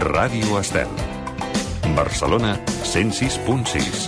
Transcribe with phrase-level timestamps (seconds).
[0.00, 0.88] Ràdio Estel.
[1.92, 2.54] Barcelona
[2.88, 4.06] 106.6.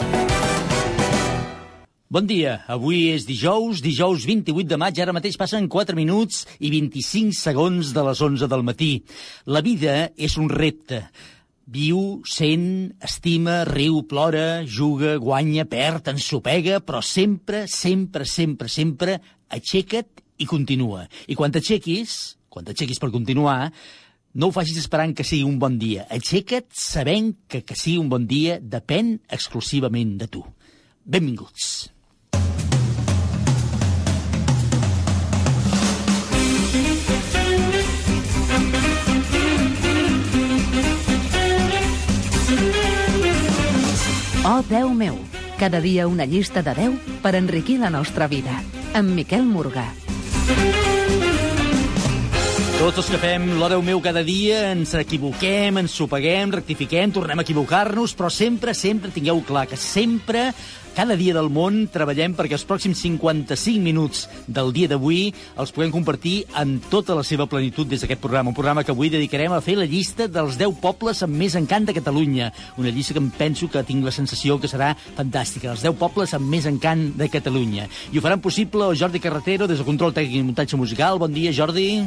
[2.08, 6.72] Bon dia, avui és dijous, dijous 28 de maig, ara mateix passen 4 minuts i
[6.72, 8.90] 25 segons de les 11 del matí.
[9.44, 11.04] La vida és un repte.
[11.68, 19.20] Viu, sent, estima, riu, plora, juga, guanya, perd, ensopega, però sempre, sempre, sempre, sempre
[19.52, 21.04] aixeca't i continua.
[21.28, 23.68] I quan t'aixequis, quan t'aixequis per continuar,
[24.34, 26.06] no ho facis esperant que sigui un bon dia.
[26.10, 30.44] Aixeca't sabent que que sigui un bon dia depèn exclusivament de tu.
[31.04, 31.90] Benvinguts.
[44.42, 45.14] Oh, Déu meu,
[45.58, 48.58] cada dia una llista de 10 per enriquir la nostra vida.
[48.92, 49.86] Amb Miquel Morgà.
[52.82, 57.44] Tots els que fem l'Oreu meu cada dia ens equivoquem, ens sopeguem, rectifiquem, tornem a
[57.46, 60.48] equivocar-nos, però sempre, sempre tingueu clar que sempre
[60.96, 65.30] cada dia del món treballem perquè els pròxims 55 minuts del dia d'avui
[65.62, 68.50] els puguem compartir en tota la seva plenitud des d'aquest programa.
[68.50, 71.86] Un programa que avui dedicarem a fer la llista dels 10 pobles amb més encant
[71.86, 72.50] de Catalunya.
[72.82, 75.70] Una llista que em penso que tinc la sensació que serà fantàstica.
[75.70, 77.86] Els 10 pobles amb més encant de Catalunya.
[78.10, 81.22] I ho faran possible Jordi Carretero des del Control Tècnic i Muntatge Musical.
[81.22, 82.02] Bon dia, Jordi.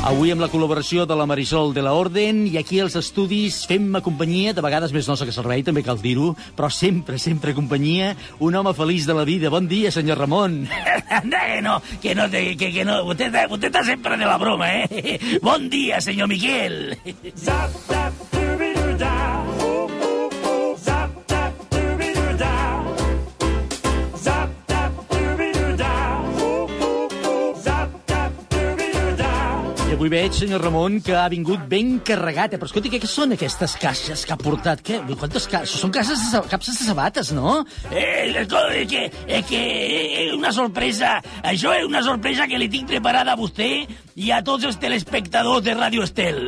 [0.00, 4.00] Avui amb la col·laboració de la Marisol de la Orden i aquí als estudis fem-me
[4.02, 8.56] companyia, de vegades més nosa que servei, també cal dir-ho, però sempre, sempre companyia, un
[8.56, 9.52] home feliç de la vida.
[9.52, 10.62] Bon dia, senyor Ramon.
[11.20, 14.72] Anda, que no, que no, que, que no, está- usted está siempre de la broma,
[14.84, 15.20] ¿eh?
[15.42, 16.96] Buen día, señor Miguel.
[17.36, 18.39] Zap, zap, doobie-doo-dah.
[30.00, 32.54] Avui veig, senyor Ramon, que ha vingut ben carregat.
[32.54, 32.58] Eh?
[32.60, 34.80] Però escolti, què són aquestes caixes que ha portat?
[34.80, 35.02] Què?
[35.20, 35.74] Quantes caixes?
[35.82, 37.58] Són caixes de, capses de sabates, no?
[37.92, 39.60] Eh, és que, és que
[40.22, 41.18] és una sorpresa.
[41.44, 43.68] Això és una sorpresa que li tinc preparada a vostè
[44.16, 46.46] i a tots els telespectadors de Radio Estel.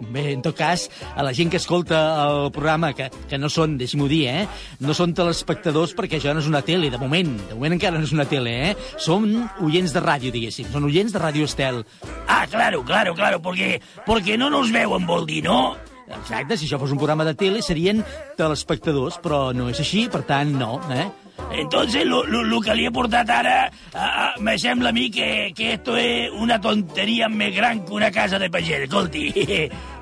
[0.00, 0.86] Bé, en tot cas,
[1.16, 4.44] a la gent que escolta el programa, que, que no són, deixi-m'ho dir, eh?
[4.84, 7.34] No són telespectadors perquè això no és una tele, de moment.
[7.48, 8.72] De moment encara no és una tele, eh?
[9.02, 9.26] Són
[9.66, 10.70] oients de ràdio, diguéssim.
[10.72, 11.82] Són oients de Ràdio Estel.
[12.26, 15.76] Ah, claro, claro, claro, porque, porque no nos veuen, vol dir, no?
[16.08, 18.00] Exacte, si això fos un programa de tele serien
[18.38, 21.08] telespectadors, però no és així, per tant, no, eh?
[21.50, 25.52] Entonces, lo, lo, lo que li he portat ara, ah, me sembla a mi que,
[25.56, 29.30] que esto és una tonteria més gran que una casa de pagès, escolti.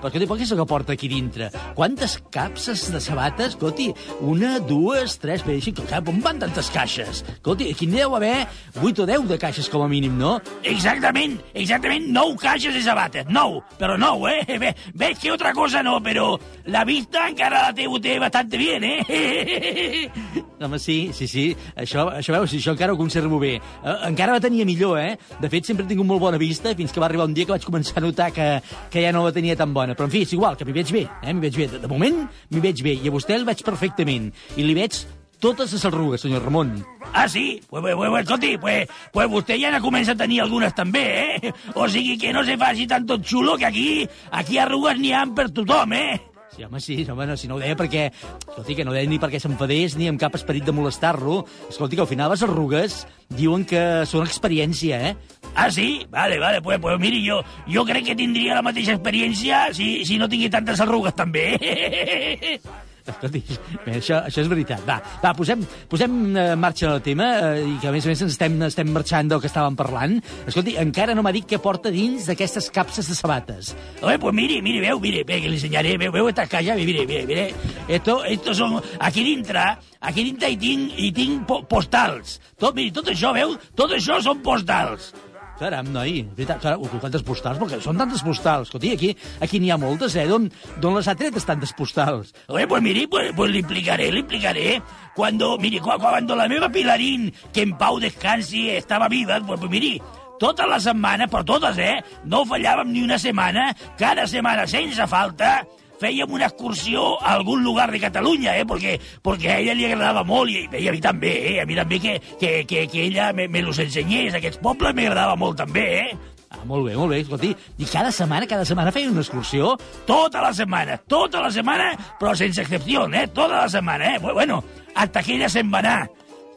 [0.06, 1.49] Però escolti, però què és el que porta aquí dintre?
[1.75, 3.56] Quantes capses de sabates?
[3.56, 3.89] Escolti,
[4.22, 5.43] una, dues, tres...
[5.43, 7.25] Bé, així, que on van tantes caixes?
[7.34, 8.47] Escolti, aquí n'hi deu haver
[8.78, 10.37] 8 o 10 de caixes com a mínim, no?
[10.62, 14.45] Exactament, exactament, nou caixes de sabates, nou, però nou, eh?
[14.62, 16.37] Ve, veig que otra cosa no, però
[16.71, 20.06] la vista encara la té vostè bastante bien, eh?
[20.56, 21.45] Home, sí, sí, sí.
[21.77, 23.56] Això, això veus, això encara ho conservo bé.
[23.59, 25.19] Eh, encara la tenia millor, eh?
[25.43, 27.53] De fet, sempre he tingut molt bona vista, fins que va arribar un dia que
[27.53, 28.47] vaig començar a notar que,
[28.93, 29.96] que ja no la tenia tan bona.
[29.97, 31.33] Però, en fi, és igual, que m'hi veig bé, eh?
[31.33, 31.69] M'hi veig bé.
[31.73, 32.97] De, de moment, m'hi veig bé.
[33.01, 34.29] I a vostè el veig perfectament.
[34.57, 35.01] I li veig
[35.41, 36.77] totes les arrugues, senyor Ramon.
[37.12, 37.61] Ah, sí?
[37.69, 41.53] Pues, pues, pues, escolti, pues, pues vostè ja n'ha començat a tenir algunes també, eh?
[41.75, 45.27] O sigui que no se faci tan tot xulo que aquí, aquí arrugues n'hi ha
[45.37, 46.36] per tothom, eh?
[46.56, 48.06] Sí, home, sí, home, no, si no ho deia perquè...
[48.09, 51.43] Escolti, que no deia ni perquè s'enfadés ni amb cap esperit de molestar-lo.
[51.69, 53.03] Escolti, que al final les arrugues
[53.37, 55.12] diuen que són experiència, eh?
[55.53, 56.06] Ah, sí?
[56.09, 60.16] Vale, vale, pues, pues miri, jo, jo crec que tindria la mateixa experiència si, si
[60.16, 61.50] no tingui tantes arrugues també.
[63.06, 63.43] Escolti,
[63.84, 64.83] bé, això, això és veritat.
[64.87, 68.11] Va, va posem, posem eh, en marxa el tema eh, i que, a més a
[68.11, 70.17] més, estem, estem marxant del que estàvem parlant.
[70.47, 73.75] Escolti, encara no m'ha dit què porta dins d'aquestes capses de sabates.
[74.03, 77.06] Oye, pues mire, mire, veu, mire, ve, que le enseñaré, veu, veu estas calles, mire,
[77.06, 77.47] mire, mire.
[77.89, 79.69] Esto, esto son, aquí dintre,
[80.00, 82.41] aquí dintre hi tinc, hi tinc po postals.
[82.59, 85.12] Tot, mire, tot això, veu, tot això són postals.
[85.56, 88.69] Caram, noi, veritat, caram, ui, quantes postals, perquè són tantes postals.
[88.69, 90.27] Escolti, aquí aquí n'hi ha moltes, eh?
[90.28, 90.51] D'on
[90.83, 92.34] d'on les ha tret tantes postals?
[92.53, 94.83] Oye, pues mire, pues, pues le explicaré, le explicaré.
[95.15, 99.71] Cuando, mire, cu- cuando la meva Pilarín, que en pau descansi, estava viva, pues, pues
[99.72, 100.03] mire,
[100.39, 102.03] totes les setmanes, però totes, eh?
[102.25, 105.63] No fallàvem ni una setmana, cada setmana sense falta,
[106.01, 108.65] fèiem una excursió a algun lugar de Catalunya, eh?
[108.66, 111.59] Porque, porque a ella li agradava molt, i, i a mi també, eh?
[111.63, 115.37] A mi també que, que, que, que ella me, me los ensenyés, aquests pobles m'agradava
[115.37, 116.34] molt també, eh?
[116.51, 117.51] Ah, molt bé, molt bé, escolti.
[117.83, 119.75] I cada setmana, cada setmana feia una excursió?
[120.07, 121.91] Tota la setmana, tota la setmana,
[122.21, 123.27] però sense excepció, eh?
[123.34, 124.21] Tota la setmana, eh?
[124.22, 124.63] Bueno,
[124.95, 125.98] hasta que ella se'n va anar.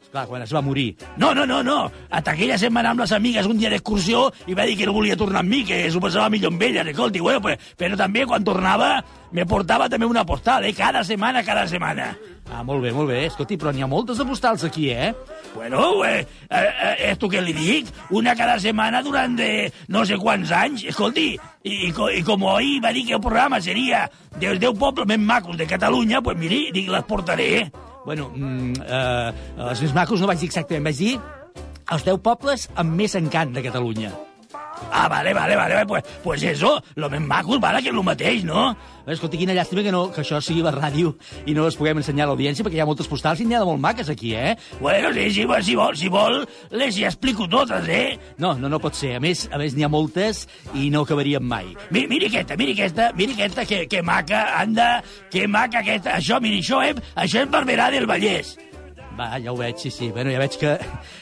[0.09, 0.95] Clar, quan es va morir.
[1.21, 1.91] No, no, no, no.
[2.09, 5.17] Hasta aquella setmana amb les amigues un dia d'excursió i va dir que no volia
[5.17, 6.81] tornar amb mi, que s'ho passava millor amb ella.
[6.89, 8.95] Escolti, bueno, pues, però també quan tornava
[9.31, 10.73] me portava també una postal, eh?
[10.73, 12.07] Cada setmana, cada setmana.
[12.50, 13.19] Ah, molt bé, molt bé.
[13.27, 15.11] Escolti, però n'hi ha moltes de postals aquí, eh?
[15.53, 20.17] Bueno, eh, eh, eh, esto que li dic, una cada setmana durant de no sé
[20.17, 20.88] quants anys.
[20.89, 24.07] Escolti, i, i, i com ahir va dir que el programa seria
[24.39, 27.69] dels 10 pobles més macos de Catalunya, pues miri, dic, les portaré.
[28.06, 29.34] Bueno, mm, eh,
[29.72, 31.19] els més macos no vaig dir exactament, vaig dir
[31.92, 34.13] els 10 pobles amb més encant de Catalunya.
[34.91, 38.43] Ah, vale, vale, vale, pues, pues eso, lo més macos, vale, que és el mateix,
[38.47, 38.71] no?
[39.09, 41.15] Escolta, quina llàstima que, no, que això sigui la ràdio
[41.49, 43.63] i no les puguem ensenyar a l'audiència, perquè hi ha moltes postals i n'hi ha
[43.63, 44.53] de molt maques aquí, eh?
[44.79, 46.39] Bueno, sí, sí, si vol, si vol,
[46.69, 48.19] les hi explico totes, eh?
[48.37, 49.15] No, no, no pot ser.
[49.17, 50.45] A més, a més n'hi ha moltes
[50.77, 51.73] i no acabaríem mai.
[51.89, 54.91] Miri, miri aquesta, miri aquesta, miri aquesta, que, que maca, anda,
[55.33, 56.19] que maca aquesta.
[56.21, 56.93] Això, miri, això, eh?
[57.17, 58.57] Això és Barberà del Vallès.
[59.19, 60.12] Va, ja ho veig, sí, sí.
[60.16, 60.77] Bueno, ja veig que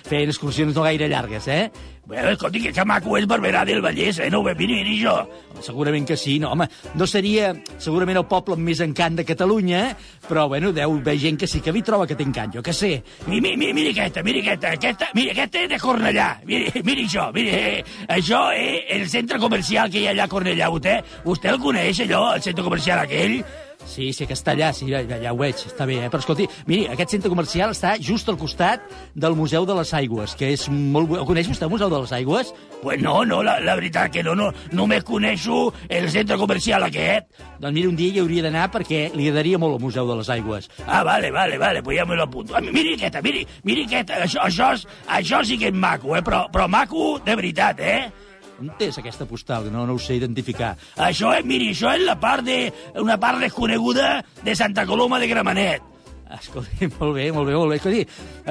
[0.06, 1.72] feien excursions no gaire llargues, eh?
[2.08, 4.30] Bueno, escolti, que, que maco és Barberà del Vallès, eh?
[4.32, 5.16] No ho ve, miri, miri això.
[5.26, 6.68] Home, Segurament que sí, no, home.
[6.96, 7.50] No seria
[7.82, 9.82] segurament el poble amb més encant de Catalunya,
[10.28, 12.76] però, bueno, deu haver gent que sí que vi troba que té encant, jo que
[12.78, 12.94] sé.
[13.26, 16.32] Miri, miri, miri, miri aquesta, miri aquesta, aquesta, miri, aquesta és de Cornellà.
[16.48, 20.36] Miri, miri això, miri, eh, això és el centre comercial que hi ha allà a
[20.38, 20.70] Cornellà.
[20.78, 23.42] Vostè, vostè el coneix, allò, el centre comercial aquell?
[23.88, 26.10] Sí, sí, que està allà, sí, ja, ja ho veig, està bé, eh?
[26.12, 28.84] Però escolti, miri, aquest centre comercial està just al costat
[29.16, 31.14] del Museu de les Aigües, que és molt...
[31.18, 32.52] El coneix vostè, el Museu de les Aigües?
[32.82, 37.32] Pues no, no, la, la veritat que no, no, només coneixo el centre comercial aquest.
[37.58, 40.30] Doncs mira, un dia hi hauria d'anar perquè li agradaria molt el Museu de les
[40.36, 40.70] Aigües.
[40.86, 42.56] Ah, vale, vale, vale, pues ja me lo apunto.
[42.58, 44.88] Ah, miri aquesta, miri, miri aquesta, això, això, és,
[45.22, 46.24] això sí que és maco, eh?
[46.26, 48.27] però, però maco de veritat, eh?
[48.60, 49.68] On és aquesta postal?
[49.72, 50.72] No, no ho sé identificar.
[50.98, 55.28] Això és, miri, això és la part de, una part desconeguda de Santa Coloma de
[55.30, 55.94] Gramenet.
[56.28, 57.76] Escolti, molt bé, molt bé, molt bé.
[57.78, 58.02] Escolti,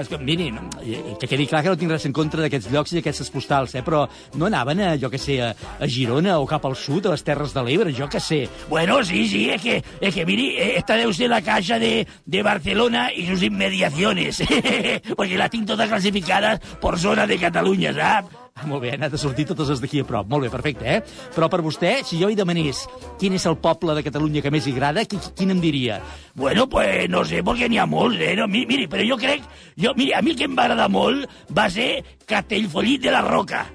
[0.01, 2.71] escolti miri, no, i- i que quedi clar que no tinc res en contra d'aquests
[2.73, 3.83] llocs i d'aquestes postals, eh?
[3.85, 4.07] però
[4.41, 7.27] no anaven a, jo que sé, a, a Girona o cap al sud, a les
[7.27, 8.47] Terres de l'Ebre, jo que sé.
[8.71, 12.07] Bueno, sí, sí, es que, es que mire, eh, esta debe ser la casa de,
[12.25, 14.41] de Barcelona y sus inmediaciones,
[15.17, 18.46] porque las tinc todas clasificadas por zona de Catalunya, sap?
[18.57, 20.25] Ah, molt bé, ha anat a sortir totes les d'aquí a prop.
[20.33, 21.03] Molt bé, perfecte, eh?
[21.35, 22.87] Però per vostè, si jo hi demanés
[23.21, 26.01] quin és el poble de Catalunya que més li agrada, qui, quin em diria?
[26.35, 28.33] Bueno, pues no sé, porque n'hi ha molts, eh?
[28.41, 29.45] No, mi- miri, però jo crec...
[29.77, 33.21] Jo, miri, a mi el que em va agradar molt va ser Castellfollit de la
[33.29, 33.67] Roca.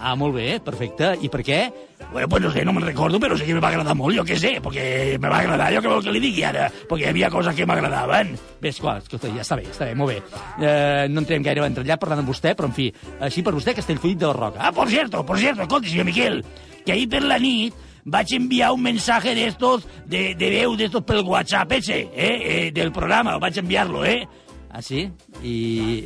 [0.00, 1.12] Ah, molt bé, perfecte.
[1.20, 1.60] I per què?
[2.10, 4.24] Bueno, pues no sé, no me'n recordo, però sé que me va agradar molt, jo
[4.26, 7.10] què sé, perquè me va agradar, jo què vol que li digui ara, perquè hi
[7.12, 8.32] havia coses que m'agradaven.
[8.62, 10.40] Bé, esclar, escolta, ja està bé, està bé, molt bé.
[10.64, 12.88] Eh, no entrem gaire entrellat parlant amb vostè, però, en fi,
[13.20, 14.64] així per vostè, Castellfollit de la Roca.
[14.64, 16.42] Ah, por cierto, por cierto, escolti, senyor Miquel,
[16.86, 17.76] que ahir per la nit
[18.10, 22.70] vaig enviar un mensaje de estos, de, de veu d'estos pel WhatsApp ese, eh, eh,
[22.72, 24.24] del programa, vaig enviar-lo, eh?
[24.70, 25.08] Ah, sí?
[25.42, 25.54] I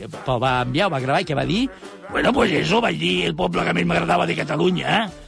[0.08, 1.66] però va enviar, va gravar, i què va dir?
[2.10, 5.24] Bueno, pues eso, vaig dir el poble que més m'agradava de Catalunya, eh?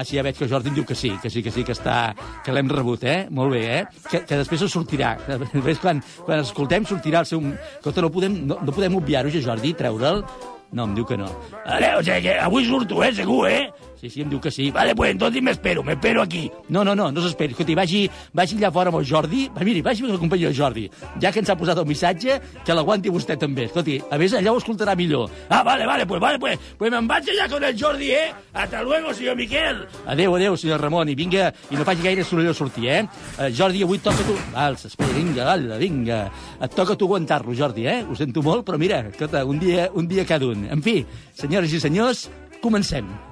[0.00, 2.14] Ah, sí, ja veig que Jordi diu que sí, que sí, que sí, que està...
[2.44, 3.26] que l'hem rebut, eh?
[3.36, 3.82] Molt bé, eh?
[4.06, 5.16] Que, que després us sortirà.
[5.26, 7.42] Després, quan, quan escoltem, sortirà el seu...
[7.74, 10.24] Escolta, no podem, no, no podem obviar-ho, Jordi, treure'l?
[10.72, 11.28] No, em diu que no.
[11.66, 13.66] Vale, o que avui surto, eh, segur, eh?
[14.00, 14.70] Sí, sí, em diu que sí.
[14.70, 16.50] Vale, pues entonces me espero, me espero aquí.
[16.70, 17.52] No, no, no, no s'esperi.
[17.52, 19.42] Escolti, vagi, vagi allà fora amb el Jordi.
[19.52, 20.86] Va, miri, vagi amb el company del Jordi.
[21.20, 23.66] Ja que ens ha posat el missatge, que l'aguanti vostè també.
[23.68, 25.28] Escolti, a més, allà ho escoltarà millor.
[25.50, 28.32] Ah, vale, vale, pues vale, pues, pues me'n vaig allà con el Jordi, eh?
[28.54, 29.84] Hasta luego, senyor Miquel.
[30.06, 33.02] Adéu, adéu, senyor Ramon, i vinga, i no faci gaire soroll al sortir, eh?
[33.36, 34.36] Uh, Jordi, avui toca tu...
[34.54, 36.22] Vals, espera, vinga, ala, vinga.
[36.56, 38.00] Et toca tu aguantar-lo, Jordi, eh?
[38.08, 40.70] Ho sento molt, però mira, escolta, un dia, un dia cada un.
[40.72, 41.02] En fi,
[41.36, 42.30] senyores i senyors,
[42.64, 43.29] comencem.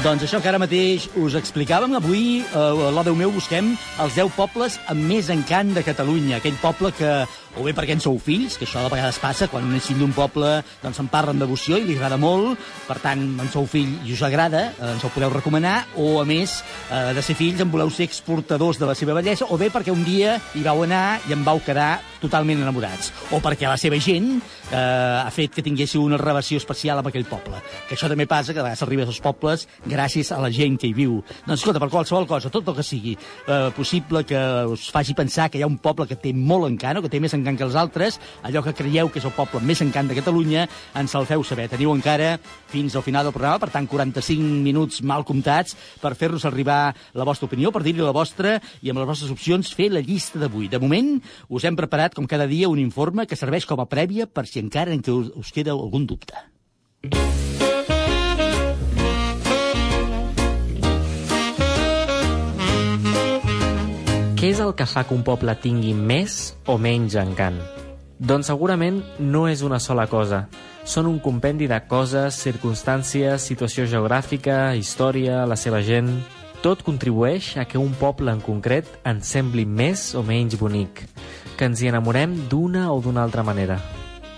[0.00, 4.30] Doncs això que ara mateix us explicàvem, avui eh, a l'Odeu meu busquem els 10
[4.32, 6.38] pobles amb més encant de Catalunya.
[6.38, 7.10] Aquell poble que,
[7.58, 9.98] o bé perquè en sou fills, que això de vegades passa, quan un és fill
[10.02, 13.66] d'un poble doncs se'n parla amb devoció i li agrada molt, per tant, en sou
[13.70, 17.36] fill i us agrada, eh, ens el podeu recomanar, o a més eh, de ser
[17.38, 20.64] fills en voleu ser exportadors de la seva bellesa, o bé perquè un dia hi
[20.66, 24.30] vau anar i en vau quedar totalment enamorats, o perquè la seva gent
[24.70, 27.58] eh, ha fet que tinguéssiu una relació especial amb aquell poble.
[27.88, 30.90] Que això també passa, que a vegades arribes als pobles gràcies a la gent que
[30.90, 31.18] hi viu.
[31.46, 34.40] Doncs escolta, per qualsevol cosa, tot el que sigui eh, possible que
[34.70, 37.32] us faci pensar que hi ha un poble que té molt encant que té més
[37.32, 40.66] encant que els altres, allò que creieu que és el poble més encant de Catalunya,
[40.98, 41.68] ens el feu saber.
[41.72, 42.36] Teniu encara
[42.70, 47.26] fins al final del programa, per tant, 45 minuts mal comptats per fer-nos arribar la
[47.28, 50.68] vostra opinió, per dir-li la vostra i amb les vostres opcions fer la llista d'avui.
[50.70, 51.16] De moment,
[51.48, 54.62] us hem preparat, com cada dia, un informe que serveix com a prèvia per si
[54.62, 56.36] encara en què us, us queda algun dubte.
[64.40, 67.58] Què és el que fa que un poble tingui més o menys encant?
[68.16, 70.46] Doncs segurament no és una sola cosa.
[70.88, 76.08] Són un compendi de coses, circumstàncies, situació geogràfica, història, la seva gent...
[76.64, 81.02] Tot contribueix a que un poble en concret ens sembli més o menys bonic,
[81.56, 83.76] que ens hi enamorem d'una o d'una altra manera.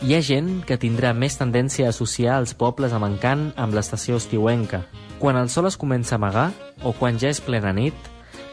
[0.03, 4.19] Hi ha gent que tindrà més tendència a associar els pobles amb encant amb l'estació
[4.19, 4.83] estiuenca.
[5.23, 6.49] Quan el sol es comença a amagar,
[6.83, 7.95] o quan ja és plena nit,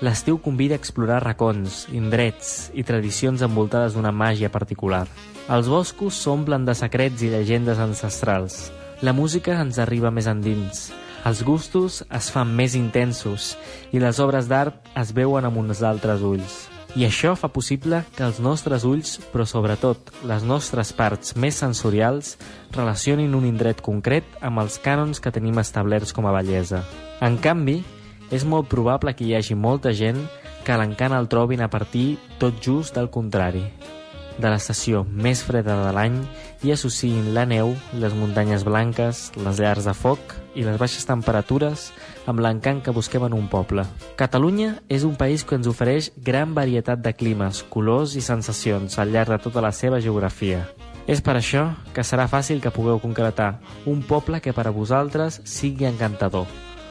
[0.01, 5.05] l'estiu convida a explorar racons, indrets i tradicions envoltades d'una màgia particular.
[5.49, 8.69] Els boscos s'omplen de secrets i llegendes ancestrals.
[9.01, 10.89] La música ens arriba més endins.
[11.27, 13.53] Els gustos es fan més intensos
[13.91, 16.67] i les obres d'art es veuen amb uns altres ulls.
[16.97, 22.33] I això fa possible que els nostres ulls, però sobretot les nostres parts més sensorials,
[22.73, 26.81] relacionin un indret concret amb els cànons que tenim establerts com a bellesa.
[27.21, 27.83] En canvi,
[28.31, 30.21] és molt probable que hi hagi molta gent
[30.65, 33.65] que l'encant el trobin a partir tot just del contrari
[34.39, 36.15] de l'estació més freda de l'any
[36.63, 41.89] i associïn la neu, les muntanyes blanques, les llars de foc i les baixes temperatures
[42.29, 43.85] amb l'encant que busquem en un poble.
[44.19, 49.11] Catalunya és un país que ens ofereix gran varietat de climes, colors i sensacions al
[49.13, 50.65] llarg de tota la seva geografia.
[51.09, 53.55] És per això que serà fàcil que pugueu concretar
[53.89, 56.45] un poble que per a vosaltres sigui encantador.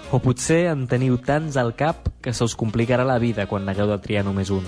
[0.09, 3.91] O potser en teniu tants al cap que se us complicarà la vida quan n'hagueu
[3.91, 4.65] de triar només un.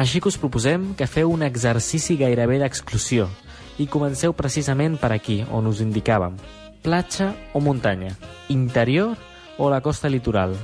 [0.00, 3.26] Així que us proposem que feu un exercici gairebé d'exclusió
[3.76, 6.38] i comenceu precisament per aquí, on us indicàvem.
[6.80, 8.14] Platja o muntanya?
[8.48, 9.12] Interior
[9.58, 10.56] o la costa litoral?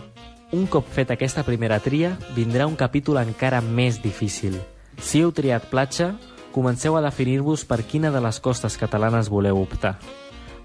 [0.57, 4.57] Un cop fet aquesta primera tria, vindrà un capítol encara més difícil.
[5.02, 6.14] Si heu triat platja,
[6.54, 9.99] comenceu a definir-vos per quina de les costes catalanes voleu optar.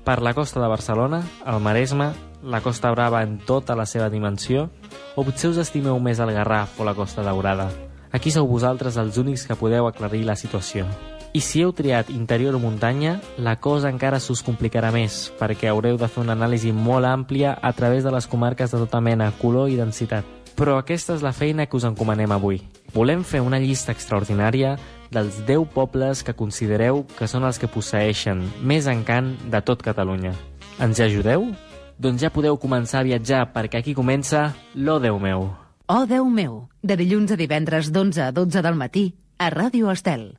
[0.06, 4.70] Per la costa de Barcelona, el Maresme, la Costa Brava en tota la seva dimensió,
[5.16, 7.70] o potser us estimeu més el Garraf o la Costa Daurada?
[8.12, 10.88] Aquí sou vosaltres els únics que podeu aclarir la situació.
[11.30, 16.00] I si heu triat interior o muntanya, la cosa encara s'us complicarà més, perquè haureu
[16.02, 19.70] de fer una anàlisi molt àmplia a través de les comarques de tota mena, color
[19.70, 20.26] i densitat.
[20.58, 22.64] Però aquesta és la feina que us encomanem avui.
[22.96, 24.74] Volem fer una llista extraordinària
[25.14, 30.34] dels 10 pobles que considereu que són els que posseixen més encant de tot Catalunya.
[30.82, 31.52] Ens hi ajudeu?
[32.00, 35.50] Doncs ja podeu començar a viatjar, perquè aquí comença l'O Déu meu.
[35.92, 39.04] Oh, Déu meu, de dilluns a divendres d'11 a 12 del matí,
[39.36, 40.30] a Ràdio Estel.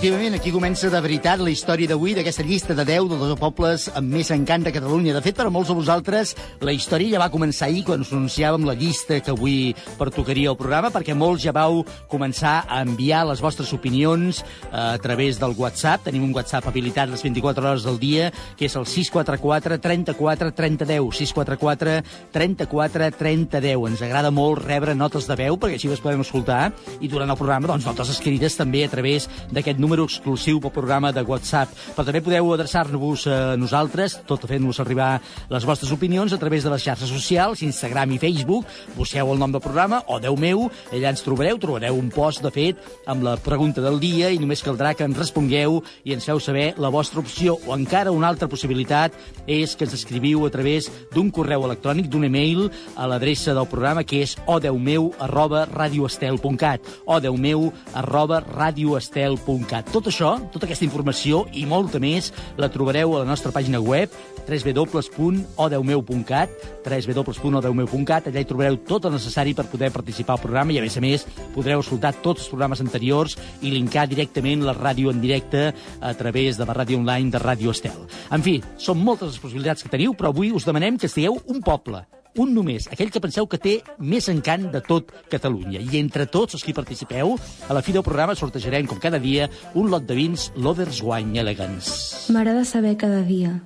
[0.00, 4.14] Efectivament, aquí comença de veritat la història d'avui d'aquesta llista de 10 dels pobles amb
[4.16, 5.12] més encant de Catalunya.
[5.12, 6.30] De fet, per a molts de vosaltres,
[6.64, 10.88] la història ja va començar ahir quan anunciàvem la llista que avui pertocaria al programa,
[10.88, 16.06] perquè molts ja vau començar a enviar les vostres opinions eh, a través del WhatsApp.
[16.08, 20.88] Tenim un WhatsApp habilitat les 24 hores del dia, que és el 644 34 30
[20.94, 21.12] 10.
[21.20, 21.98] 644
[22.32, 23.86] 34 30 10.
[23.92, 26.72] Ens agrada molt rebre notes de veu, perquè així les podem escoltar,
[27.04, 31.10] i durant el programa, doncs, notes escrites també a través d'aquest número exclusiu pel programa
[31.10, 31.72] de WhatsApp.
[31.96, 35.20] Però també podeu adreçar-vos a nosaltres, tot fent-nos arribar
[35.50, 38.68] les vostres opinions a través de les xarxes socials, Instagram i Facebook.
[38.94, 42.52] Busqueu el nom del programa, o Déu meu, allà ens trobareu, trobareu un post, de
[42.54, 42.78] fet,
[43.10, 46.74] amb la pregunta del dia i només caldrà que ens respongueu i ens feu saber
[46.78, 47.58] la vostra opció.
[47.66, 49.16] O encara una altra possibilitat
[49.50, 54.04] és que ens escriviu a través d'un correu electrònic, d'un email, a l'adreça del programa,
[54.04, 62.00] que és odeumeu arroba radioestel.cat odeumeu arroba radioestel.cat Tot això, tota aquesta informació i molta
[62.02, 62.28] més
[62.60, 64.10] la trobareu a la nostra pàgina web
[64.46, 66.50] www.odeumeu.cat
[66.84, 70.96] www.odeumeu.cat Allà hi trobareu tot el necessari per poder participar al programa i, a més
[70.96, 71.20] a més,
[71.54, 73.32] podreu escoltar tots els programes anteriors
[73.62, 75.60] i linkar directament la ràdio en directe
[76.00, 78.00] a través de la ràdio online de Ràdio Estel.
[78.30, 81.62] En fi, són moltes les possibilitats que teniu, però avui us demanem que estigueu un
[81.64, 82.04] poble,
[82.38, 85.80] un només, aquell que penseu que té més encant de tot Catalunya.
[85.80, 87.36] I entre tots els que participeu,
[87.68, 91.40] a la fi del programa sortejarem, com cada dia, un lot de vins Lovers Wine
[91.40, 92.32] Elegance.
[92.32, 93.60] M'agrada saber cada dia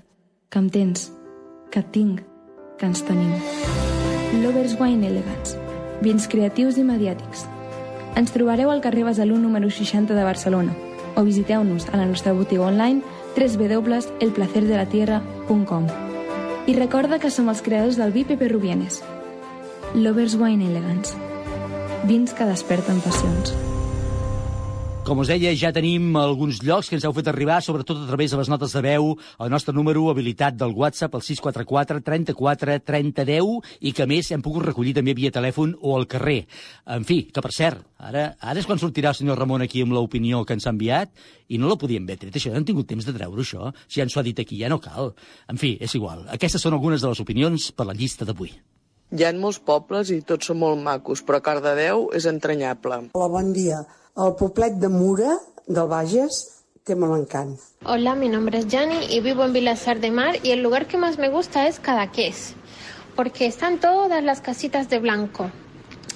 [0.50, 1.10] que em tens,
[1.70, 2.22] que et tinc,
[2.78, 3.34] que ens tenim.
[4.44, 5.58] Lovers Wine Elegance.
[6.02, 7.46] Vins creatius i mediàtics.
[8.14, 10.74] Ens trobareu al carrer Besalú número 60 de Barcelona
[11.16, 13.02] o visiteu-nos a la nostra botiga online
[13.36, 16.03] www.elplacerdelatierra.com
[16.66, 19.02] I recorda que som els creadors del vi Pepe Rubienes.
[19.92, 21.12] Lovers Wine Elegance.
[22.08, 23.52] Vins que desperten passions.
[25.04, 28.32] Com us deia, ja tenim alguns llocs que ens heu fet arribar, sobretot a través
[28.32, 29.10] de les notes de veu,
[29.44, 34.30] el nostre número habilitat del WhatsApp, el 644 34 30 10, i que a més
[34.32, 36.46] hem pogut recollir també via telèfon o al carrer.
[36.88, 39.92] En fi, que per cert, ara, ara és quan sortirà el senyor Ramon aquí amb
[39.92, 41.12] l'opinió que ens ha enviat,
[41.52, 44.00] i no la podíem haver tret, això, no hem tingut temps de treure això, si
[44.00, 45.12] ja ens ho ha dit aquí, ja no cal.
[45.52, 46.22] En fi, és igual.
[46.32, 48.54] Aquestes són algunes de les opinions per la llista d'avui.
[49.12, 53.02] Hi ha molts pobles i tots són molt macos, però Cardedeu és entranyable.
[53.12, 53.82] Hola, bon dia.
[54.14, 55.32] El poblet de Mura,
[55.66, 56.36] del Bages,
[56.86, 57.56] té molt encant.
[57.82, 60.96] Hola, mi nombre es Jani y vivo en Vilasar de Mar y el lugar que
[60.96, 62.54] más me gusta es Cadaqués,
[63.16, 65.50] porque están todas las casitas de blanco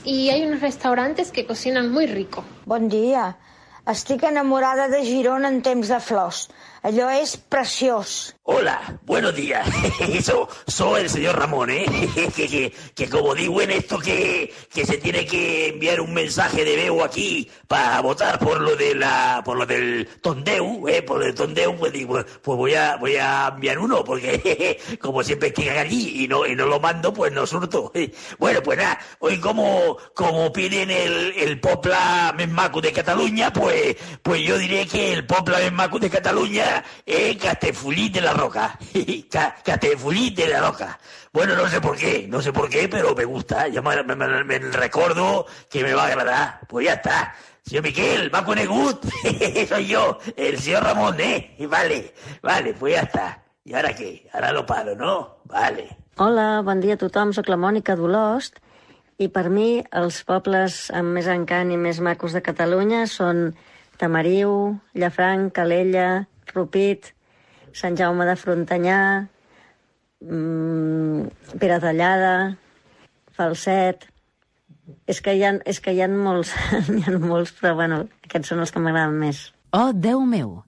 [0.04, 2.44] y hay unos restaurantes que cocinan muy rico.
[2.66, 3.36] Bon dia.
[3.84, 6.46] Estic enamorada de Girona en temps de flors.
[6.86, 8.36] Allò és preciós.
[8.50, 9.68] Hola, buenos días.
[10.66, 11.84] Soy el señor Ramón, ¿eh?
[12.34, 16.64] Que, que, que como digo en esto que, que se tiene que enviar un mensaje
[16.64, 21.02] de veo aquí para votar por lo de la, por lo del Tondeu, ¿eh?
[21.02, 25.48] Por el Tondeu, pues digo, pues voy a, voy a enviar uno, porque como siempre
[25.48, 27.92] estoy allí y no, y no lo mando, pues no surto.
[28.38, 33.94] Bueno, pues nada, hoy como, como piden el, el Popla més maco de Cataluña, pues,
[34.22, 38.78] pues yo diré que el Popla més maco de Cataluña es Castellfollit de la Roca.
[39.30, 40.98] Ca- Castellfollit de la Roca.
[41.32, 43.68] Bueno, no sé por qué, no sé por qué, pero me gusta.
[43.68, 46.60] Ya me, me, me- me recuerdo que me va a agradar.
[46.68, 47.34] Pues ya está.
[47.64, 49.04] Señor Miquel, Maco Negut,
[49.68, 51.54] soy yo, el señor Ramón, ¿eh?
[51.68, 53.42] Vale, vale, pues ya está.
[53.62, 54.26] ¿Y ahora qué?
[54.32, 55.36] Ahora lo paro, ¿no?
[55.44, 55.94] Vale.
[56.16, 58.56] Hola, bon dia a tothom, sóc la Mònica d'Olost
[59.20, 63.50] i per mi els pobles amb més encant i més macos de Catalunya són
[64.00, 67.12] Tamariu, Llafranc, Calella, Rupit,
[67.76, 69.00] Sant Jaume de Frontanyà,
[70.24, 72.56] mm, Peratallada,
[73.38, 74.08] Falset...
[75.08, 76.54] És que hi ha, és que hi ha molts,
[76.96, 79.42] hi ha molts, però bueno, aquests són els que m'agraden més.
[79.76, 80.62] Oh, Déu meu!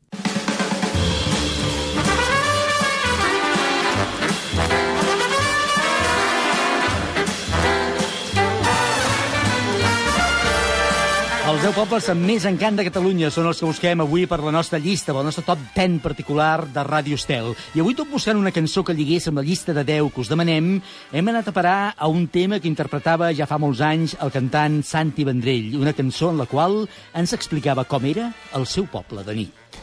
[11.61, 14.53] Els 10 pobles amb més encant de Catalunya són els que busquem avui per la
[14.55, 17.51] nostra llista, pel nostre top 10 particular de Ràdio Estel.
[17.77, 20.31] I avui, tot buscant una cançó que lligués amb la llista de 10 que us
[20.33, 20.71] demanem,
[21.13, 24.81] hem anat a parar a un tema que interpretava ja fa molts anys el cantant
[24.81, 29.37] Santi Vendrell, una cançó en la qual ens explicava com era el seu poble de
[29.43, 29.81] nit.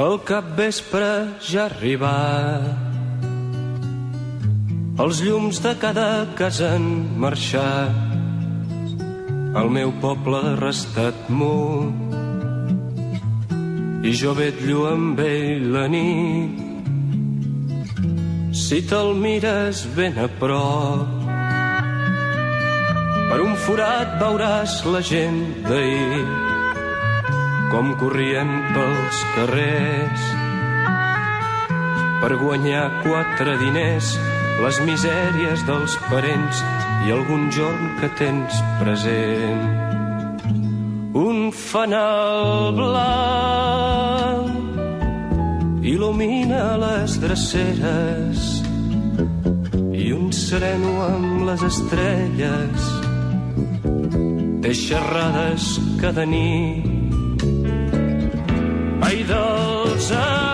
[0.00, 1.12] El capvespre
[1.44, 2.72] ja ha arribat.
[4.96, 8.07] Els llums de cada casa han marxat.
[9.56, 12.16] El meu poble ha restat mut.
[14.04, 16.64] I jo vetllo amb ell la nit.
[18.52, 21.08] Si te'l mires ben a prop,
[23.28, 26.24] per un forat veuràs la gent d'ahir
[27.72, 30.22] com corrien pels carrers
[32.22, 34.14] per guanyar quatre diners
[34.58, 36.62] les misèries dels parents
[37.06, 39.64] i algun jorn que tens present.
[41.18, 44.58] Un fanal blanc
[45.88, 48.48] il·lumina les dreceres
[49.96, 52.90] i un sereno amb les estrelles
[54.62, 55.70] té xerrades
[56.02, 57.46] cada nit
[59.08, 60.47] Ai dels amants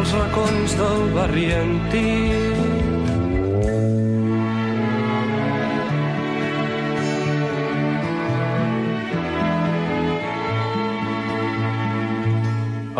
[0.00, 2.60] pels racons del barri antic.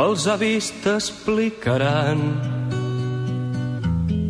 [0.03, 2.21] Els avis t'explicaran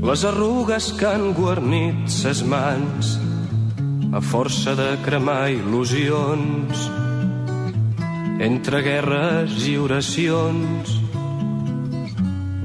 [0.07, 3.17] les arrugues que han guarnit ses mans
[4.15, 6.87] a força de cremar il·lusions
[8.47, 11.00] entre guerres i oracions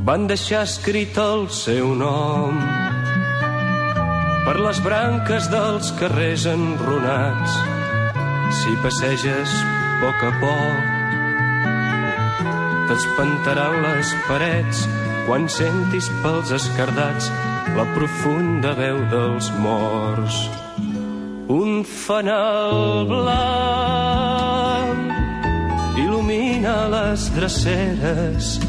[0.05, 2.59] van deixar escrit el seu nom
[4.45, 7.55] per les branques dels carrers enrunats.
[8.59, 9.71] Si passeges a
[10.03, 10.83] poc a poc
[12.91, 14.83] t'espantaran les parets
[15.25, 17.25] quan sentis pels escardats
[17.73, 20.37] la profunda veu dels morts.
[21.49, 25.01] Un fanal blanc
[25.97, 28.64] il·lumina les dreceres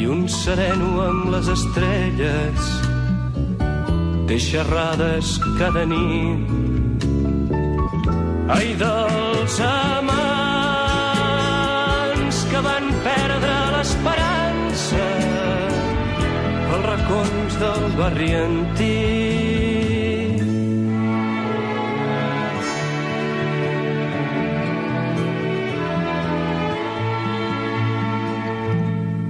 [0.00, 2.68] i un sereno amb les estrelles.
[4.28, 5.26] Té xerrades
[5.58, 6.48] cada nit.
[8.56, 9.98] Ai dels amants
[12.52, 15.08] que van perdre l'esperança.
[16.70, 19.29] Pels racons del barri antic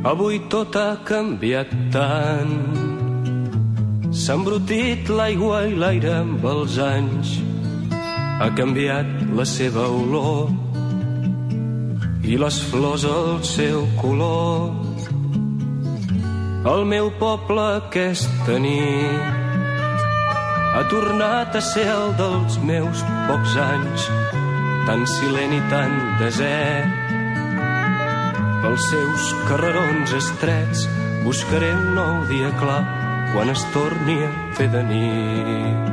[0.01, 2.55] Avui tot ha canviat tant.
[4.17, 7.35] S'ha embrutit l'aigua i l'aire amb els anys.
[8.41, 10.49] Ha canviat la seva olor
[12.25, 14.73] i les flors el seu color.
[16.73, 19.37] El meu poble aquesta nit
[20.73, 24.09] ha tornat a ser el dels meus pocs anys,
[24.89, 27.00] tan silent i tan desert.
[28.61, 30.83] Pels seus carrerons estrets
[31.25, 32.83] buscaré un nou dia clar
[33.33, 35.89] quan es torni a fer de nit.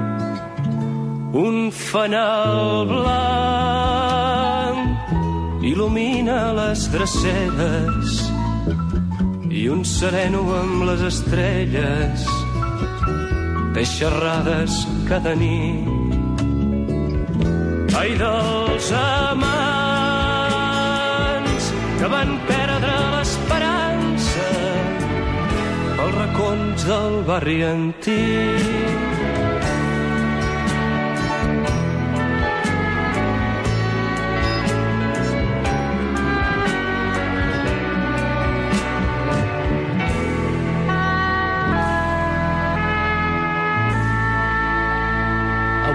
[1.38, 4.48] Un fanal blanc
[5.64, 8.20] il·lumina les dreceres
[9.48, 12.28] i un sereno amb les estrelles
[13.76, 14.72] té xerrades
[15.08, 15.88] cada nit.
[17.98, 19.87] Ai dels amants
[21.98, 24.50] que van perdre l'esperança
[25.98, 29.17] pels racons del barri antic.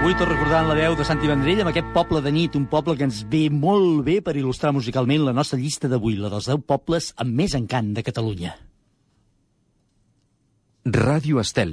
[0.03, 2.97] Avui tot recordant la veu de Santi Vendrell amb aquest poble de nit, un poble
[2.99, 6.65] que ens ve molt bé per il·lustrar musicalment la nostra llista d'avui, la dels 10
[6.67, 8.51] pobles amb més encant de Catalunya.
[10.83, 11.71] Ràdio Estel.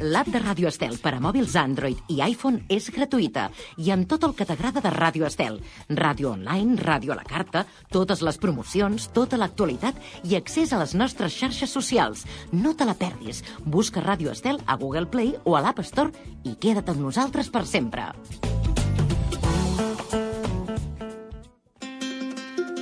[0.00, 4.22] L'app de Ràdio Estel per a mòbils Android i iPhone és gratuïta i amb tot
[4.24, 5.58] el que t'agrada de Ràdio Estel.
[5.92, 10.96] Ràdio online, ràdio a la carta, totes les promocions, tota l'actualitat i accés a les
[10.96, 12.24] nostres xarxes socials.
[12.52, 13.44] No te la perdis.
[13.66, 17.66] Busca Ràdio Estel a Google Play o a l'App Store i queda't amb nosaltres per
[17.68, 18.08] sempre.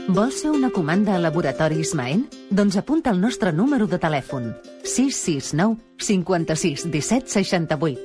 [0.09, 2.23] Vols fer una comanda a Laboratoris Maen?
[2.49, 4.55] Doncs apunta el nostre número de telèfon.
[4.81, 8.01] 669 56 17 68.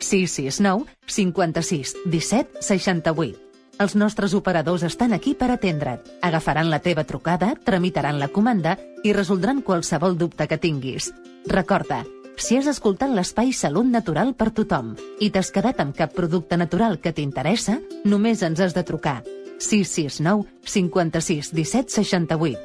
[0.00, 3.38] 669 56 17 68.
[3.78, 6.02] Els nostres operadors estan aquí per atendre't.
[6.26, 11.12] Agafaran la teva trucada, tramitaran la comanda i resoldran qualsevol dubte que tinguis.
[11.46, 12.02] Recorda,
[12.34, 16.98] si has escoltat l'espai Salut Natural per tothom i t'has quedat amb cap producte natural
[16.98, 19.20] que t'interessa, només ens has de trucar
[19.58, 22.58] 669 56 17 68.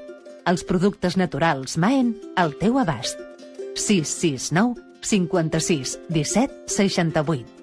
[0.49, 3.19] Els productes naturals Maen al teu abast.
[3.75, 7.59] 669 56 17 68.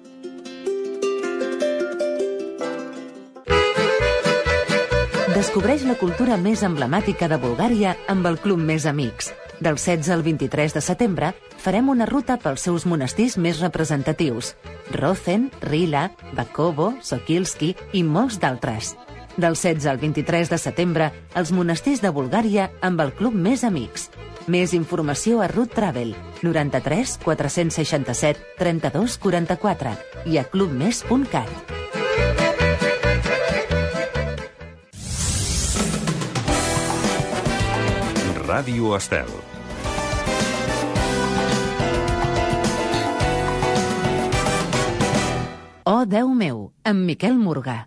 [5.37, 9.29] Descobreix la cultura més emblemàtica de Bulgària amb el Club Més Amics.
[9.59, 11.29] Del 16 al 23 de setembre
[11.61, 14.55] farem una ruta pels seus monestirs més representatius.
[14.97, 18.95] Rozen, Rila, Bakovo, Sokilski i molts d'altres.
[19.37, 24.09] Del 16 al 23 de setembre, els monestirs de Bulgària amb el Club Més Amics.
[24.49, 29.91] Més informació a Root Travel, 93 467 32 44
[30.25, 31.51] i a clubmes.cat.
[38.47, 39.29] Ràdio Estel.
[45.85, 47.77] Oh, Déu meu, amb Miquel Morgà.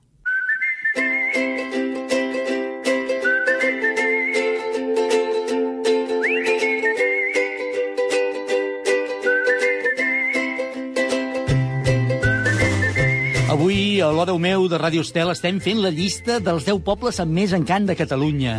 [14.20, 17.54] L'O Déu meu de Ràdio Estel, estem fent la llista dels 10 pobles amb més
[17.56, 18.59] encant de Catalunya.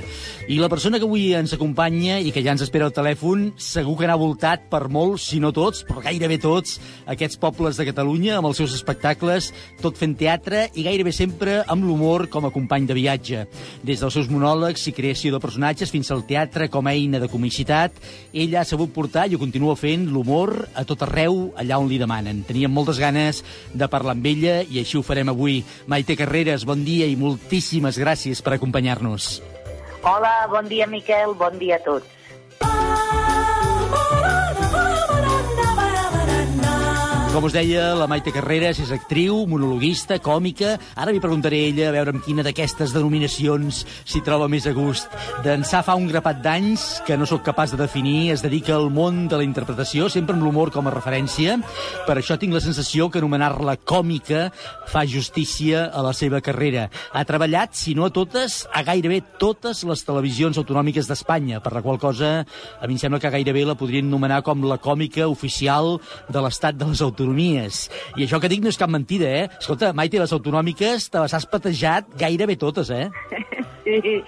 [0.49, 3.93] I la persona que avui ens acompanya i que ja ens espera al telèfon, segur
[3.99, 6.79] que n'ha voltat per molts, si no tots, però gairebé tots,
[7.13, 9.51] aquests pobles de Catalunya amb els seus espectacles,
[9.83, 13.45] tot fent teatre i gairebé sempre amb l'humor com a company de viatge.
[13.85, 17.29] Des dels seus monòlegs i creació de personatges fins al teatre com a eina de
[17.29, 18.01] comicitat,
[18.33, 22.01] ella ha sabut portar i ho continua fent l'humor a tot arreu, allà on li
[22.01, 22.41] demanen.
[22.49, 23.45] Teníem moltes ganes
[23.77, 25.50] de parlar amb ella i així ho farem avui.
[25.91, 29.37] Maite Carreras, bon dia i moltíssimes gràcies per acompanyar-nos.
[30.01, 32.17] Hola, bon dia, Miquel, bon dia a tots.
[37.31, 40.73] Com us deia, la Maite Carreras és actriu, monologuista, còmica.
[40.99, 44.73] Ara li preguntaré a ella a veure amb quina d'aquestes denominacions s'hi troba més a
[44.75, 45.07] gust.
[45.45, 49.29] D'ençà fa un grapat d'anys que no sóc capaç de definir, es dedica al món
[49.31, 51.55] de la interpretació, sempre amb l'humor com a referència.
[52.03, 54.49] Per això tinc la sensació que anomenar-la còmica
[54.91, 56.89] fa justícia a la seva carrera.
[57.15, 61.85] Ha treballat, si no a totes, a gairebé totes les televisions autonòmiques d'Espanya, per la
[61.85, 65.95] qual cosa a mi em sembla que gairebé la podrien anomenar com la còmica oficial
[66.27, 67.85] de l'estat de les autonomies.
[68.17, 69.49] I això que dic no és cap mentida, eh?
[69.59, 73.09] Escolta, Maite, les autonòmiques te les has patejat gairebé totes, eh?
[73.81, 74.21] Sí,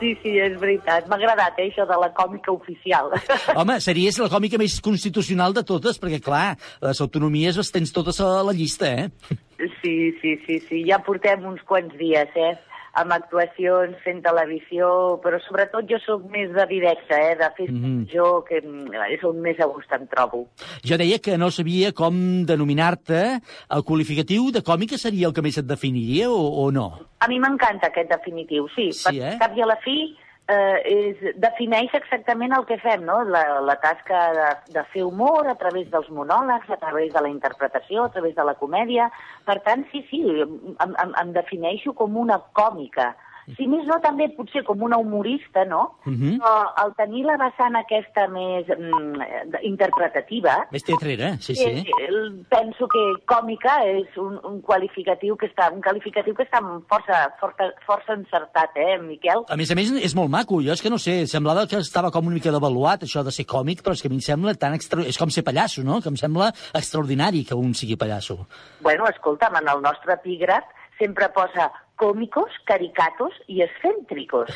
[0.00, 1.04] Sí, sí, és veritat.
[1.10, 3.10] M'ha agradat, eh, això de la còmica oficial.
[3.60, 8.22] Home, series la còmica més constitucional de totes, perquè, clar, les autonomies les tens totes
[8.24, 9.36] a la llista, eh?
[9.82, 10.80] Sí, sí, sí, sí.
[10.88, 12.54] Ja portem uns quants dies, eh?
[12.98, 17.36] Amb actuacions, fent televisió, però sobretot jo sóc més de directe, eh?
[17.38, 18.06] de fer Mhm.
[18.12, 20.48] jo, que mm, és on més a gust em trobo.
[20.84, 23.40] Jo deia que no sabia com denominar-te.
[23.70, 26.98] El qualificatiu de còmica seria el que més et definiria o, o no?
[27.20, 28.90] A mi m'encanta aquest definitiu, sí.
[28.92, 29.36] Sí, per eh?
[29.38, 30.16] cap i a la fi
[30.50, 33.20] eh, és, defineix exactament el que fem, no?
[33.34, 37.32] La, la tasca de, de fer humor a través dels monòlegs, a través de la
[37.32, 39.10] interpretació, a través de la comèdia.
[39.46, 43.12] Per tant, sí, sí, em, em, em defineixo com una còmica.
[43.56, 45.96] Si més no, també potser com una humorista, no?
[46.04, 46.38] Mhm.
[46.38, 51.64] Però al tenir la vessant aquesta més mm, interpretativa, Més teatrera, sí, sí.
[51.64, 56.60] Eh, eh, penso que còmica és un, un qualificatiu que està un qualificatiu que està
[56.90, 59.44] força, força, força encertat, eh, Miquel?
[59.48, 60.60] A més a més, és molt maco.
[60.64, 63.46] Jo és que no sé, semblava que estava com una mica devaluat, això de ser
[63.50, 65.06] còmic, però és que a mi em sembla tan extra...
[65.10, 66.00] És com ser pallasso, no?
[66.00, 68.44] Que em sembla extraordinari que un sigui pallasso.
[68.84, 70.68] Bueno, escolta'm, en el nostre epígraf
[71.00, 74.50] sempre posa còmicos, caricatos i excèntricos.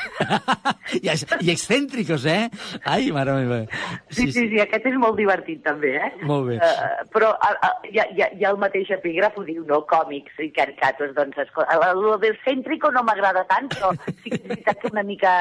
[1.04, 2.48] I, I excèntricos, eh?
[2.88, 3.60] Ai, mare meva.
[4.08, 6.10] Sí, sí, sí, aquest és molt divertit també, eh?
[6.24, 6.58] Molt bé.
[6.58, 9.82] Uh, però uh, uh, ja, ja, ja el mateix epígraf ho diu, no?
[9.90, 14.48] Còmics i caricatos, doncs, el, el del cèntrico no m'agrada tant, però sí que és
[14.48, 15.34] veritat que una mica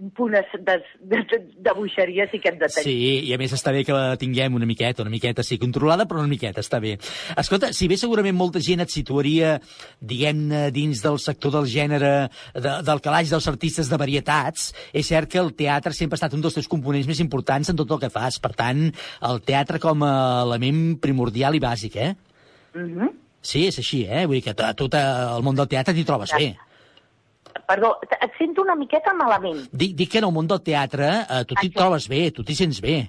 [0.00, 2.84] un punt de, de, de, de buixeria sí que hem de tenir.
[2.86, 2.96] Sí,
[3.28, 6.22] i a més està bé que la tinguem una miqueta, una miqueta, sí, controlada, però
[6.22, 6.96] una miqueta, està bé.
[7.38, 9.56] Escolta, si bé segurament molta gent et situaria,
[10.00, 12.12] diguem-ne, dins del sector del gènere,
[12.54, 16.36] de, del calaix dels artistes de varietats, és cert que el teatre sempre ha estat
[16.38, 18.38] un dels teus components més importants en tot el que fas.
[18.42, 18.88] Per tant,
[19.28, 22.14] el teatre com a element primordial i bàsic, eh?
[22.74, 23.16] Mm -hmm.
[23.40, 24.26] Sí, és així, eh?
[24.26, 26.56] Vull dir que a tot el món del teatre t'hi trobes bé.
[27.68, 29.66] Perdó, et sento una miqueta malament.
[29.72, 32.56] Dic, dic que en el món del teatre eh, tu t'hi trobes bé, tu t'hi
[32.56, 33.02] sents bé.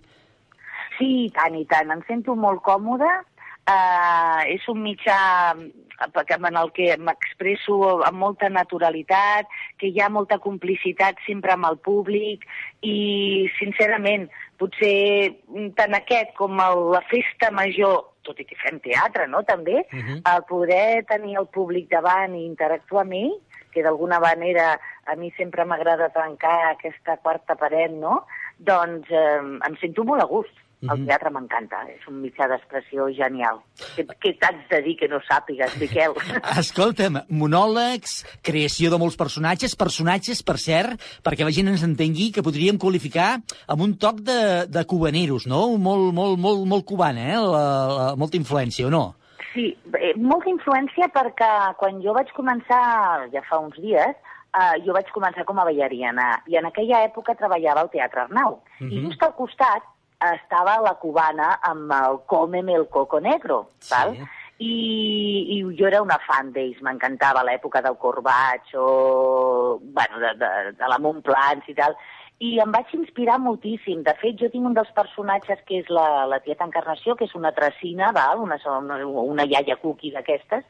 [0.98, 1.94] Sí, i tant, i tant.
[1.96, 3.22] Em sento molt còmoda.
[3.70, 5.16] Uh, és un mitjà
[5.54, 9.46] en el que m'expresso amb molta naturalitat,
[9.78, 12.46] que hi ha molta complicitat sempre amb el públic
[12.82, 15.36] i, sincerament, potser
[15.78, 20.22] tant aquest com el, la festa major, tot i que fem teatre, no?, també, Mhm.
[20.26, 23.38] el poder tenir el públic davant i interactuar amb ell,
[23.74, 24.74] que d'alguna manera
[25.06, 28.24] a mi sempre m'agrada trencar aquesta quarta paret, no?,
[28.60, 30.58] doncs eh, em sento molt a gust.
[30.80, 33.58] El teatre m'encanta, és un mitjà d'expressió genial.
[33.98, 36.16] Què, què t'haig de dir que no sàpigues, Miquel?
[36.62, 42.46] Escolta'm, monòlegs, creació de molts personatges, personatges, per cert, perquè la gent ens entengui, que
[42.46, 43.34] podríem qualificar
[43.68, 44.40] amb un toc de,
[44.72, 45.66] de cubaneros, no?
[45.76, 47.42] Molt, molt, molt, molt cubana, eh?
[47.44, 49.04] La, la, molta influència, o no?
[49.54, 54.16] Sí, eh, molta influència perquè quan jo vaig començar, ja fa uns dies,
[54.54, 58.60] eh, jo vaig començar com a ballarina i en aquella època treballava al Teatre Arnau.
[58.80, 59.08] I Mhm.
[59.10, 59.82] just al costat
[60.20, 64.18] estava la cubana amb el Cómeme el Coco Negro, val?
[64.62, 70.88] I, i jo era una fan d'ells, m'encantava l'època del Corbacho, bueno, de, de, de
[70.88, 71.96] la Montplans i tal,
[72.40, 74.04] i em vaig inspirar moltíssim.
[74.08, 77.36] De fet, jo tinc un dels personatges que és la, la tieta Encarnació, que és
[77.36, 78.46] una tracina, val?
[78.46, 80.64] Una, una, una iaia cookie d'aquestes,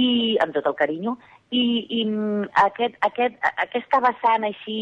[0.00, 1.16] i amb tot el carinyo,
[1.50, 1.64] i,
[2.00, 4.80] i mm, aquest, aquest, aquesta vessant així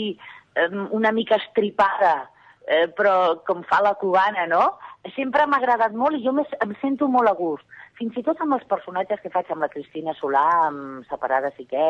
[0.90, 2.28] una mica estripada,
[2.66, 4.78] eh, però com fa la cubana, no?
[5.14, 7.64] Sempre m'ha agradat molt i jo em sento molt a gust.
[7.98, 11.66] Fins i tot amb els personatges que faig amb la Cristina Solà, amb Separades i
[11.70, 11.88] què,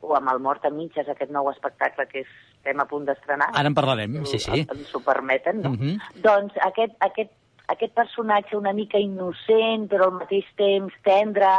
[0.00, 2.24] o amb el Mort a mitges, aquest nou espectacle que
[2.62, 3.50] estem a punt d'estrenar.
[3.58, 4.62] Ara en parlarem, sí, sí.
[4.70, 5.74] Ens ho permeten, no?
[5.74, 6.22] Mhm.
[6.22, 7.32] Doncs aquest, aquest,
[7.68, 11.50] aquest personatge una mica innocent, però al mateix temps tendre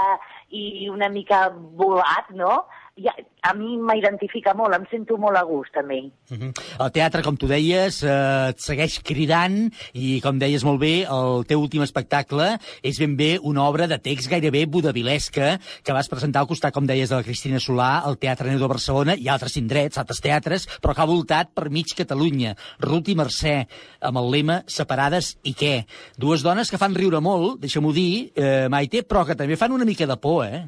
[0.50, 2.66] i una mica volat, no?
[2.94, 3.10] Ja,
[3.42, 6.12] a mi m'identifica molt, em sento molt a gust amb ell.
[6.30, 6.52] Mhm.
[6.86, 11.44] El teatre, com tu deies, eh, et segueix cridant i, com deies molt bé, el
[11.50, 16.42] teu últim espectacle és ben bé una obra de text gairebé budavilesca que vas presentar
[16.42, 19.58] al costat, com deies, de la Cristina Solà, al Teatre Neu de Barcelona i altres
[19.58, 22.56] indrets, altres teatres, però que ha voltat per mig Catalunya.
[22.80, 23.68] Ruth i Mercè,
[24.02, 25.88] amb el lema Separades i què?
[26.16, 29.86] Dues dones que fan riure molt, deixa-m'ho dir, eh, Maite, però que també fan una
[29.86, 30.68] mica de por, eh?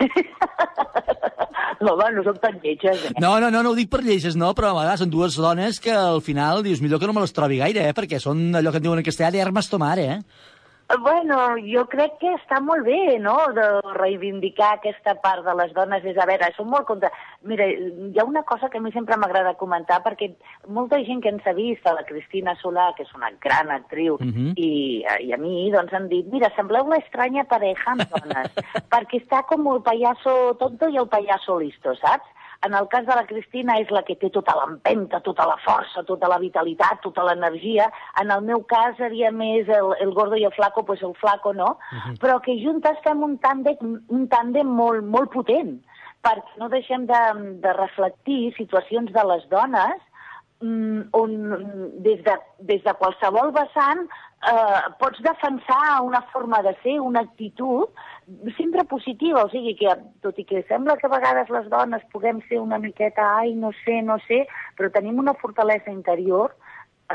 [1.76, 3.14] No, home, no són tan lletges, eh?
[3.20, 5.80] No, no, no, no ho dic per lleges, no, però a vegades són dues dones
[5.82, 8.72] que al final dius millor que no me les trobi gaire, eh, perquè són allò
[8.72, 10.16] que en diuen en castellà de armas tomar, eh?
[11.02, 13.64] Bueno, jo crec que està molt bé, no?, de
[13.96, 16.04] reivindicar aquesta part de les dones.
[16.06, 17.10] És, a veure, som molt contra...
[17.42, 20.30] Mira, hi ha una cosa que a mi sempre m'agrada comentar, perquè
[20.70, 24.16] molta gent que ens ha vist, a la Cristina Solà, que és una gran actriu,
[24.22, 24.54] Mhm.
[24.56, 28.54] i, i a mi, doncs, han dit, mira, sembleu la estranya pareja amb dones,
[28.94, 32.30] perquè està com el payaso tonto i el payaso listo, saps?
[32.64, 36.04] En el cas de la Cristina és la que té tota l'empenta, tota la força,
[36.08, 37.90] tota la vitalitat, tota l'energia.
[38.22, 41.52] En el meu cas seria més el, el gordo i el flaco, pues el flaco
[41.52, 41.76] no,
[42.22, 45.76] però que juntes fem un tàndem, un tàndem molt, molt potent,
[46.24, 47.22] perquè no deixem de,
[47.62, 50.00] de reflectir situacions de les dones
[50.60, 51.36] mm, on
[52.04, 52.38] des de,
[52.72, 57.88] des de qualsevol vessant eh, pots defensar una forma de ser, una actitud
[58.56, 59.92] sempre positiva, o sigui que
[60.24, 63.70] tot i que sembla que a vegades les dones puguem ser una miqueta, ai, no
[63.84, 64.44] sé, no sé,
[64.78, 66.56] però tenim una fortalesa interior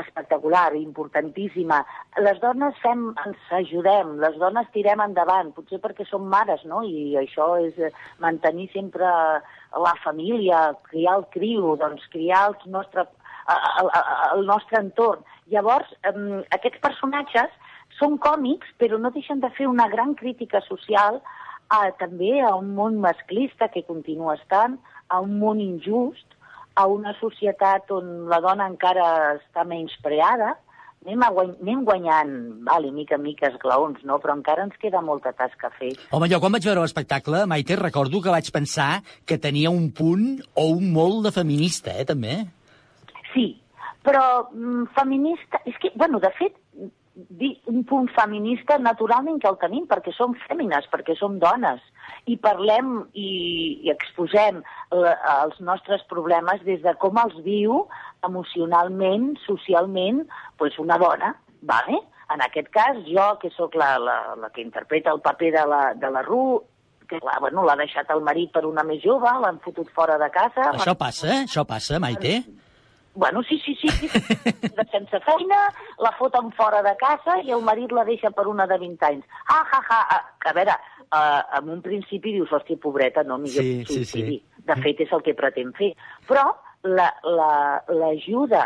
[0.00, 1.82] espectacular, importantíssima.
[2.24, 6.80] Les dones fem, ens ajudem, les dones tirem endavant, potser perquè som mares, no?
[6.80, 7.92] I això és eh,
[8.24, 13.04] mantenir sempre la família, criar el criu, doncs criar els nostre,
[13.52, 13.92] el, el,
[14.38, 15.28] el nostre entorn.
[15.52, 15.92] Llavors,
[16.56, 17.52] aquests personatges
[18.02, 21.22] són còmics, però no deixen de fer una gran crítica social
[21.70, 24.76] a, també a un món masclista que continua estant,
[25.08, 26.26] a un món injust,
[26.74, 30.54] a una societat on la dona encara està menyspreada,
[31.04, 32.34] anem, a guany, anem guanyant,
[32.66, 34.18] vale, mica en mica esglaons, no?
[34.22, 35.92] però encara ens queda molta tasca a fer.
[36.10, 40.40] Home, jo quan vaig veure l'espectacle, Maite, recordo que vaig pensar que tenia un punt
[40.54, 42.40] o un molt de feminista, eh, també.
[43.34, 43.52] Sí,
[44.06, 45.62] però mm, feminista...
[45.68, 46.56] És que, bueno, de fet,
[47.14, 51.82] dir un punt feminista naturalment que el tenim, perquè som fèmines, perquè som dones,
[52.30, 53.28] i parlem i,
[53.84, 54.62] i exposem
[54.94, 57.84] la, els nostres problemes des de com els viu
[58.24, 60.22] emocionalment, socialment,
[60.58, 62.00] pues una dona, vale?
[62.32, 65.82] En aquest cas, jo, que sóc la, la, la que interpreta el paper de la,
[65.98, 66.62] de la Ru,
[67.10, 70.30] que l'ha bueno, l'ha deixat el marit per una més jove, l'han fotut fora de
[70.32, 70.70] casa...
[70.72, 72.38] Això passa, això passa, Maite.
[73.14, 74.08] Bueno, sí, sí, sí, sí.
[74.08, 75.58] De sense feina,
[76.00, 79.26] la foten fora de casa i el marit la deixa per una de 20 anys.
[79.52, 80.20] Ah, ha, ha, ha.
[80.48, 80.72] A veure,
[81.12, 84.24] uh, en un principi dius, hòstia, pobreta, no, millor Sí, sí, sí.
[84.64, 85.92] De fet, és el que pretén fer.
[86.28, 86.46] Però
[86.82, 88.64] l'ajuda la, l'ajuda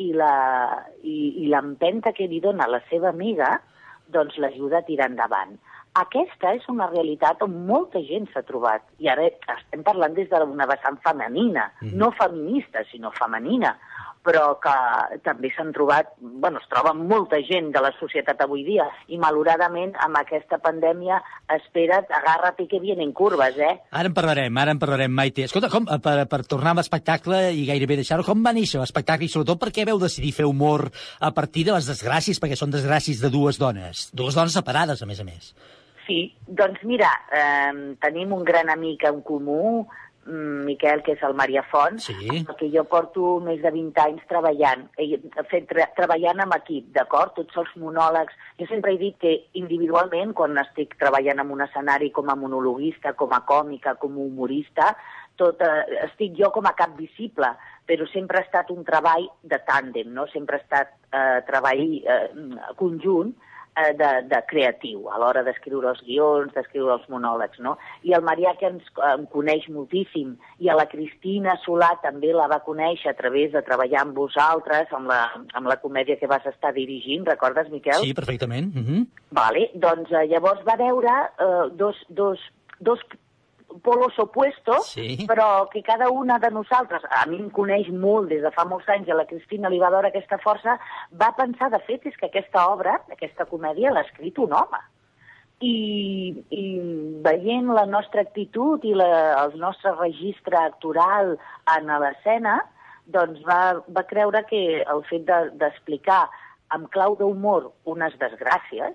[0.00, 3.62] i la- i i l'empenta que li dona la seva amiga,
[4.12, 5.56] doncs l'ajuda a tirar endavant.
[5.98, 8.84] Aquesta és una realitat on molta gent s'ha trobat.
[9.02, 13.74] I ara estem parlant des d'una vessant femenina, no feminista, sinó femenina,
[14.24, 14.72] però que
[15.24, 19.94] també s'han trobat, bueno, es troba molta gent de la societat avui dia i malauradament
[20.04, 21.20] amb aquesta pandèmia
[21.56, 23.72] espera't, agarra't que vienen curves, eh?
[23.96, 25.48] Ara en parlarem, ara en parlarem, Maite.
[25.48, 29.24] Escolta, com, eh, per, per tornar amb l'espectacle i gairebé deixar-ho, com va néixer l'espectacle
[29.24, 32.76] i sobretot per què veu decidir fer humor a partir de les desgràcies, perquè són
[32.76, 35.54] desgràcies de dues dones, dues dones separades, a més a més.
[36.06, 39.86] Sí, doncs mira, eh, tenim un gran amic en comú,
[40.26, 42.44] mm, Miquel, que és el Maria Font, sí.
[42.58, 44.88] que jo porto més de 20 anys treballant,
[45.50, 47.34] fet, tra treballant amb equip, d'acord?
[47.34, 48.34] Tots els monòlegs.
[48.58, 53.14] Jo sempre he dit que individualment, quan estic treballant en un escenari com a monologuista,
[53.14, 54.96] com a còmica, com a humorista,
[55.36, 57.54] tot, eh, estic jo com a cap visible,
[57.86, 60.26] però sempre ha estat un treball de tàndem, no?
[60.30, 62.26] sempre ha estat eh, treball eh,
[62.78, 63.32] conjunt,
[63.76, 67.76] eh, de, de creatiu a l'hora d'escriure els guions, d'escriure els monòlegs, no?
[68.06, 72.48] I el Marià, que ens em coneix moltíssim, i a la Cristina Solà també la
[72.50, 75.22] va conèixer a través de treballar amb vosaltres, amb la,
[75.54, 78.02] amb la comèdia que vas estar dirigint, recordes, Miquel?
[78.04, 78.72] Sí, perfectament.
[78.74, 79.06] Uh -huh.
[79.30, 82.38] Vale, doncs eh, llavors va veure eh, dos, dos,
[82.80, 83.00] dos
[83.82, 85.26] polos opuestos, Sí.
[85.28, 88.88] però que cada una de nosaltres, a mi em coneix molt des de fa molts
[88.88, 90.78] anys, i a la Cristina li va veure aquesta força,
[91.12, 94.80] va pensar, de fet, és que aquesta obra, aquesta comèdia, l'ha escrit un home.
[95.60, 96.62] I, i
[97.22, 99.10] veient la nostra actitud i la,
[99.44, 101.34] el nostre registre actoral
[101.76, 102.54] en l'escena,
[103.04, 106.38] doncs va, va creure que el fet de- d'explicar de,
[106.70, 108.94] amb clau d'humor unes desgràcies,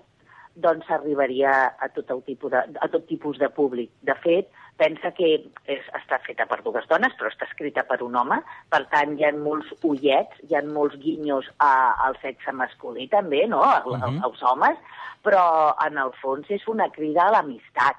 [0.56, 3.90] doncs arribaria a tot, el tipus de, a tot tipus de públic.
[4.08, 4.48] De fet,
[4.80, 5.28] pensa que
[5.68, 8.40] és, està feta per dues dones, però està escrita per un home,
[8.72, 11.72] per tant, hi ha molts ullets, hi ha molts guinyos a,
[12.06, 14.24] al sexe masculí també, no?, a, a, Mhm.
[14.24, 14.76] als homes,
[15.24, 17.96] però en el fons és una crida a l'amistat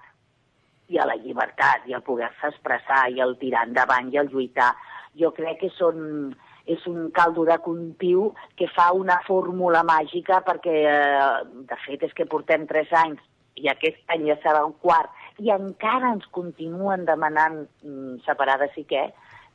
[0.89, 4.73] i a la llibertat, i al poder-se expressar, i al tirar endavant, i al lluitar.
[5.19, 6.35] Jo crec que són,
[6.67, 12.13] és un caldo de cultiu que fa una fórmula màgica perquè, eh, de fet, és
[12.13, 13.23] que portem tres anys
[13.57, 15.09] i aquest any ja serà un quart
[15.41, 19.07] i encara ens continuen demanant mm, separades i què,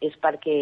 [0.03, 0.57] és perquè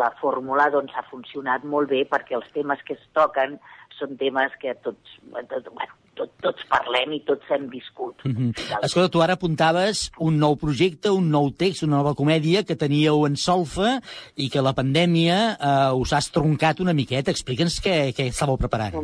[0.00, 3.56] la fórmula doncs, ha funcionat molt bé perquè els temes que es toquen
[3.98, 5.16] són temes que tots,
[5.48, 8.24] tot, bueno, tot, tots parlem i tots hem viscut.
[8.24, 8.80] Uh -huh.
[8.82, 13.26] Escolta, tu ara apuntaves un nou projecte, un nou text, una nova comèdia que teníeu
[13.26, 14.00] en solfa
[14.34, 17.30] i que la pandèmia eh, us ha estroncat una miqueta.
[17.30, 18.94] Explica'ns què, què estàveu preparant.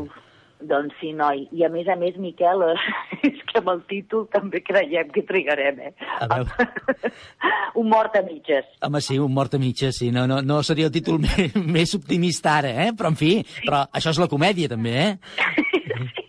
[0.62, 1.48] Doncs sí, noi.
[1.50, 2.62] I a més a més, Miquel,
[3.28, 5.92] és que amb el títol també creiem que trigarem, eh?
[6.20, 6.68] A veure,
[7.80, 8.64] Un mort a mitges.
[8.84, 10.10] home, sí, un mort a mitja, sí.
[10.12, 12.90] No, no, no seria el títol més, més optimista ara, eh?
[12.96, 13.34] Però, en fi,
[13.64, 16.21] però això és la comèdia, també, eh?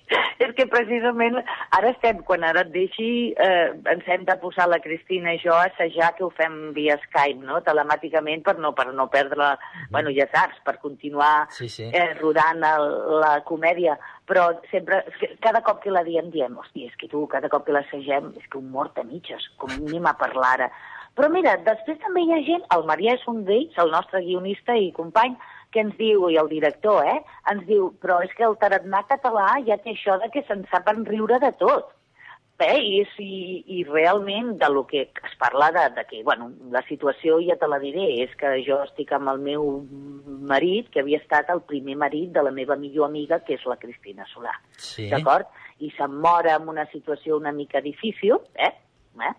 [0.74, 1.38] Precisament
[1.78, 5.53] ara estem, quan ara et deixi, eh, ens hem de posar la Cristina i jo
[5.53, 9.51] a assajar que ho fem via Skype, no?, telemàticament, per no, per no perdre,
[9.93, 11.91] bueno, ja saps, per continuar Sí, sí.
[11.93, 12.89] eh, rodant el,
[13.21, 15.03] la comèdia, però sempre,
[15.43, 18.49] cada cop que la diem, diem, hòstia, és que tu, cada cop que l'assagem, és
[18.49, 20.69] que un mort a mitges, com anem a parlar ara.
[21.13, 24.74] Però mira, després també hi ha gent, el Marià és un d'ells, el nostre guionista
[24.74, 25.38] i company,
[25.74, 27.19] que ens diu, i el director, eh,
[27.51, 31.03] ens diu, però és que el tarannà català ja té això de que se'n saben
[31.09, 31.91] riure de tot.
[32.61, 33.38] Bé, i, és, i,
[33.76, 37.67] i realment de lo que es parla de, de que, bueno, la situació ja te
[37.67, 39.65] la diré, és que jo estic amb el meu
[40.53, 43.80] marit, que havia estat el primer marit de la meva millor amiga, que és la
[43.82, 44.53] Cristina Solà.
[44.78, 45.09] Sí.
[45.09, 45.49] D'acord?
[45.82, 48.69] I se'm mor en una situació una mica difícil, eh?
[49.17, 49.34] eh?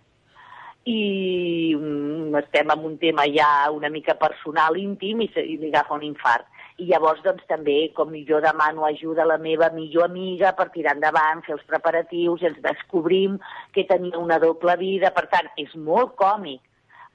[0.85, 5.97] I mm, estem en un tema ja una mica personal, íntim, i, i li agafa
[5.97, 6.47] un infart.
[6.83, 10.97] I llavors, doncs, també, com jo demano ajuda a la meva millor amiga per tirar
[10.97, 13.39] endavant, fer els preparatius, i ens descobrim
[13.73, 15.13] que tenia una doble vida.
[15.15, 16.61] Per tant, és molt còmic.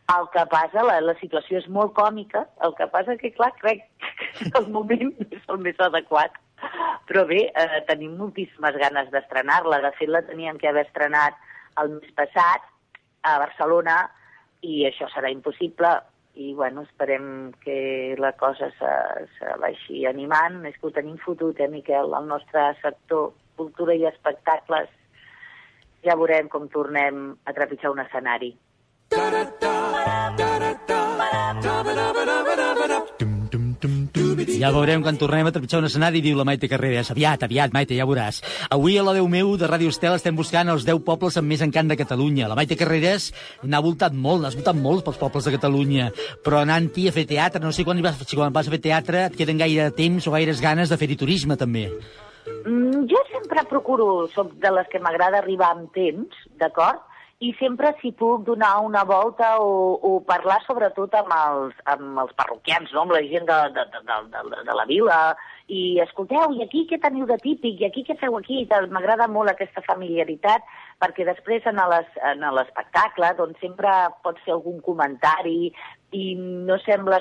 [0.09, 3.83] El que passa, la, la situació és molt còmica, el que passa que, clar, crec
[4.39, 6.39] que el moment és el més adequat.
[7.11, 9.83] Però bé, eh, tenim moltíssimes ganes d'estrenar-la.
[9.83, 11.37] De fet, la teníem que haver estrenat
[11.83, 12.65] el mes passat,
[13.21, 13.97] a Barcelona
[14.61, 15.91] i això serà impossible
[16.39, 18.91] i bueno, esperem que la cosa se,
[19.37, 20.61] se vagi animant.
[20.69, 22.13] És que ho tenim fotut, eh, Miquel?
[22.15, 24.89] El nostre sector cultura i espectacles
[26.05, 28.53] ja veurem com tornem a trepitjar un escenari.
[34.59, 37.13] Ja veurem quan tornem a trepitjar un escenari, diu la Maite Carreras.
[37.13, 38.41] Aviat, aviat, Maite, ja veuràs.
[38.75, 41.63] Avui a la Déu meu de Ràdio Estel estem buscant els 10 pobles amb més
[41.63, 42.49] encant de Catalunya.
[42.51, 43.29] La Maite Carreras
[43.63, 46.09] n'ha voltat molt, n'has voltat molt pels pobles de Catalunya,
[46.43, 49.29] però anant-hi a fer teatre, no sé quan, vas, si quan vas a fer teatre
[49.29, 51.87] et queden gaire temps o gaires ganes de fer-hi turisme, també.
[52.65, 57.07] Mm, jo sempre procuro, soc de les que m'agrada arribar amb temps, d'acord?
[57.39, 62.33] I sempre si puc donar una volta o, o parlar sobretot amb els, amb els
[62.35, 63.05] parroquians, no?
[63.05, 65.19] amb la gent de, de, de, de, de, la vila,
[65.71, 68.65] i escolteu, i aquí què teniu de típic, i aquí què feu aquí?
[68.91, 70.67] M'agrada molt aquesta familiaritat,
[70.99, 73.89] perquè després en les- en l'espectacle doncs sempre
[74.23, 75.71] pots fer algun comentari
[76.11, 77.19] i no sembla,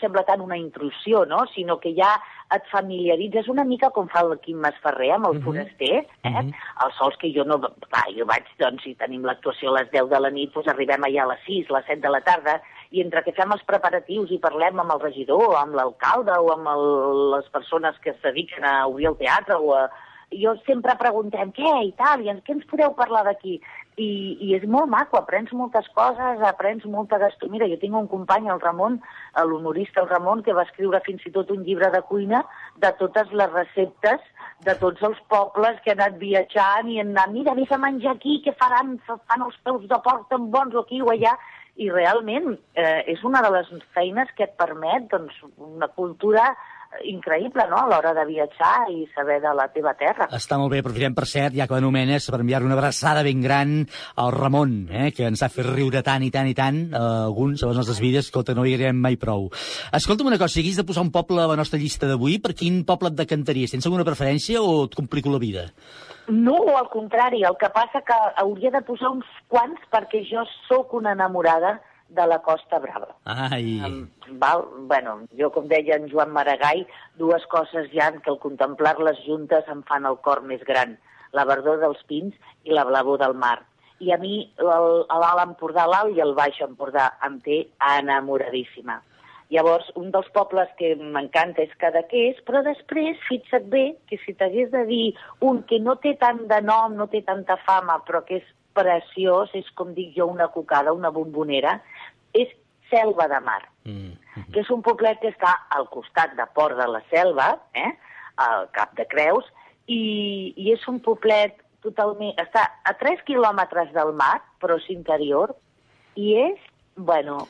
[0.00, 1.46] sembla tant una intrusió, no?
[1.54, 2.16] sinó que ja
[2.52, 5.44] et familiaritzes una mica com fa el Quim Masferrer amb el Mhm.
[5.44, 6.50] foraster, eh?
[6.84, 7.60] els sols que jo no...
[7.60, 11.00] Clar, jo vaig, doncs, si tenim l'actuació a les 10 de la nit, doncs arribem
[11.06, 12.60] allà a les 6, a les 7 de la tarda,
[12.90, 16.50] i entre que fem els preparatius i parlem amb el regidor, o amb l'alcalde, o
[16.52, 19.88] amb el, les persones que es dediquen a obrir el teatre, o a,
[20.40, 23.58] jo sempre preguntem què i tal, i què ens podeu parlar d'aquí?
[23.94, 24.08] I,
[24.42, 27.54] I és molt maco, aprens moltes coses, aprens molta gastronomia.
[27.54, 28.98] Mira, jo tinc un company, el Ramon,
[29.46, 32.42] l'humorista el Ramon, que va escriure fins i tot un llibre de cuina
[32.82, 34.24] de totes les receptes
[34.66, 38.16] de tots els pobles que ha anat viatjant i han anat, mira, vés a menjar
[38.16, 38.96] aquí, què faran?
[39.06, 41.36] Fan els peus de porc tan bons aquí o allà.
[41.74, 46.52] I realment eh, és una de les feines que et permet doncs, una cultura
[47.02, 47.80] increïble no?
[47.82, 50.28] a l'hora de viatjar i saber de la teva terra.
[50.36, 53.76] Està molt bé, aprofitem per cert, ja que l'anomenes, per enviar una abraçada ben gran
[54.20, 57.62] al Ramon, eh, que ens ha fet riure tant i tant i tant, eh, alguns
[57.62, 59.50] a les nostres vides, escolta, no hi anirem mai prou.
[59.92, 62.54] Escolta'm una cosa, si haguis de posar un poble a la nostra llista d'avui, per
[62.54, 63.74] quin poble et decantaries?
[63.74, 65.68] Tens alguna preferència o et complico la vida?
[66.28, 70.94] No, al contrari, el que passa que hauria de posar uns quants perquè jo sóc
[70.96, 73.14] una enamorada de la Costa Brava.
[73.24, 73.80] Ai,
[74.42, 74.64] Val?
[74.90, 76.84] Bueno, jo, com deia en Joan Maragall,
[77.20, 80.98] dues coses hi han que al contemplar-les juntes em fan el cor més gran.
[81.32, 82.34] La verdor dels pins
[82.64, 83.58] i la blavor del mar.
[84.04, 87.64] I a mi l'Alt Empordà, l'Alt i el Baix Empordà em té
[87.96, 89.00] enamoradíssima.
[89.52, 94.70] Llavors, un dels pobles que m'encanta és Cadaqués, però després, fixa't bé, que si t'hagués
[94.72, 95.04] de dir
[95.44, 99.54] un que no té tant de nom, no té tanta fama, però que és preciós,
[99.54, 101.78] és com dic jo, una cocada, una bombonera,
[102.34, 102.50] és
[102.90, 103.62] Selva de Mar
[104.52, 107.90] que és un poblet que està al costat de Port de la Selva, eh,
[108.42, 109.46] al Cap de Creus,
[109.86, 112.34] i, i és un poblet totalment...
[112.40, 115.54] Està a 3 quilòmetres del mar, però és interior,
[116.18, 116.62] i és,
[116.96, 117.44] bueno,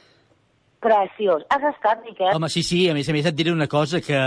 [0.85, 1.41] Preciós.
[1.49, 2.35] Has estat, Miquel?
[2.37, 4.19] Home, sí, sí, a més a més et diré una cosa, que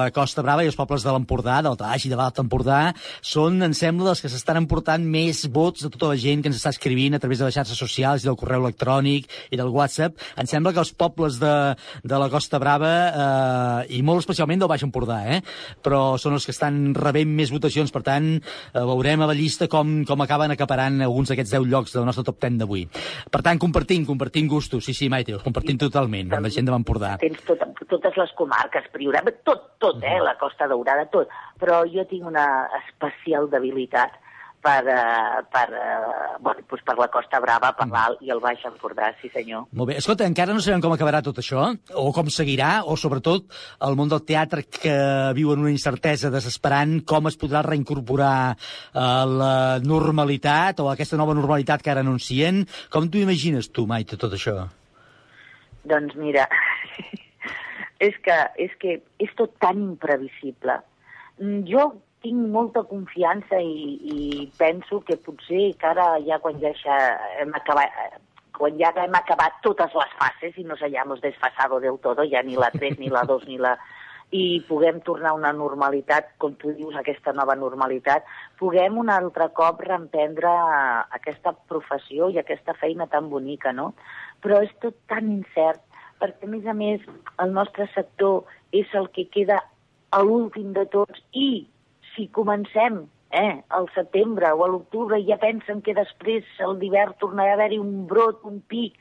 [0.00, 2.78] la Costa Brava i els pobles de l'Empordà, del Taix i de l'Alt Empordà,
[3.20, 6.56] són, em sembla, dels que s'estan emportant més vots de tota la gent que ens
[6.56, 10.16] està escrivint a través de les xarxes socials i del correu electrònic i del WhatsApp.
[10.40, 11.52] Em sembla que els pobles de,
[12.00, 15.42] de la Costa Brava, eh, i molt especialment del Baix Empordà, eh,
[15.84, 19.68] però són els que estan rebent més votacions, per tant, eh, veurem a la llista
[19.68, 22.88] com, com acaben acaparant alguns d'aquests 10 llocs del nostre top 10 d'avui.
[23.28, 26.74] Per tant, compartim, compartim gustos, sí, sí, Maite, els compartim totalment, amb la gent de
[26.74, 27.16] l'Empordà.
[27.22, 31.28] Tens tot, totes les comarques, Priorat, tot, tot, eh, la Costa Daurada, tot.
[31.58, 34.16] Però jo tinc una especial debilitat
[34.58, 38.64] per, uh, per, uh, bueno, doncs per la Costa Brava, per l'Alt i el Baix
[38.66, 39.68] Empordà, sí senyor.
[39.70, 39.98] Molt bé.
[40.00, 43.46] Escolta, encara no sabem com acabarà tot això, o com seguirà, o sobretot
[43.86, 44.96] el món del teatre que
[45.38, 48.56] viu en una incertesa desesperant, com es podrà reincorporar
[48.94, 52.64] a la normalitat, o a aquesta nova normalitat que ara anuncien.
[52.90, 54.66] Com t'ho imagines tu, Maite, tot això?
[55.88, 56.46] Doncs mira,
[58.08, 60.80] és que, és que és tot tan imprevisible.
[61.40, 61.90] Mm, Jo
[62.22, 66.72] tinc molta confiança i, i penso que potser que ara ja quan ja
[67.38, 68.18] hem acabat,
[68.58, 72.58] quan ja hem acabat totes les fases i nos hayamos desfasado del todo, ja ni
[72.58, 73.76] la 3, ni la 2, ni la...
[74.30, 78.26] i puguem tornar a una normalitat, com tu dius, aquesta nova normalitat,
[78.60, 80.52] puguem un altre cop reemprendre
[81.16, 83.94] aquesta professió i aquesta feina tan bonica, no?
[84.44, 85.80] Però és tot tan incert,
[86.20, 87.04] perquè a més a més
[87.40, 88.44] el nostre sector
[88.76, 89.62] és el que queda
[90.10, 91.68] a l'últim de tots i
[92.14, 97.54] si comencem eh, al setembre o a l'octubre ja pensen que després el d'hivern tornarà
[97.54, 98.96] a haver-hi un brot, un pic,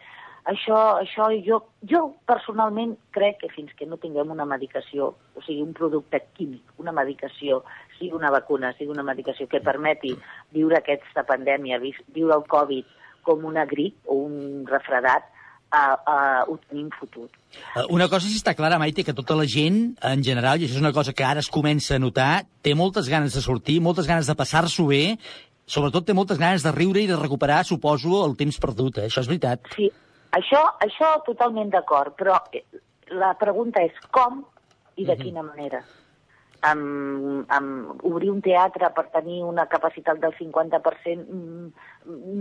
[0.51, 1.59] això, això jo,
[1.91, 6.63] jo personalment crec que fins que no tinguem una medicació, o sigui, un producte químic,
[6.81, 7.61] una medicació,
[7.97, 10.13] sigui una vacuna, sigui una medicació que permeti
[10.55, 12.95] viure aquesta pandèmia, viure el Covid
[13.27, 15.27] com una grip o un refredat,
[15.73, 17.33] uh, uh, ho tenim fotut.
[17.75, 20.79] Eh, Una cosa sí està clara, Maite, que tota la gent, en general, i això
[20.79, 24.07] és una cosa que ara es comença a notar, té moltes ganes de sortir, moltes
[24.07, 25.17] ganes de passar-s'ho bé,
[25.67, 29.09] sobretot té moltes ganes de riure i de recuperar, suposo, el temps perdut, eh?
[29.11, 29.67] això és veritat.
[29.75, 29.91] Sí,
[30.37, 32.63] això, això totalment d'acord, però eh,
[33.17, 34.43] la pregunta és com
[34.97, 35.83] i de quina manera.
[36.65, 41.67] Amb, amb obrir un teatre per tenir una capacitat del 50% mm,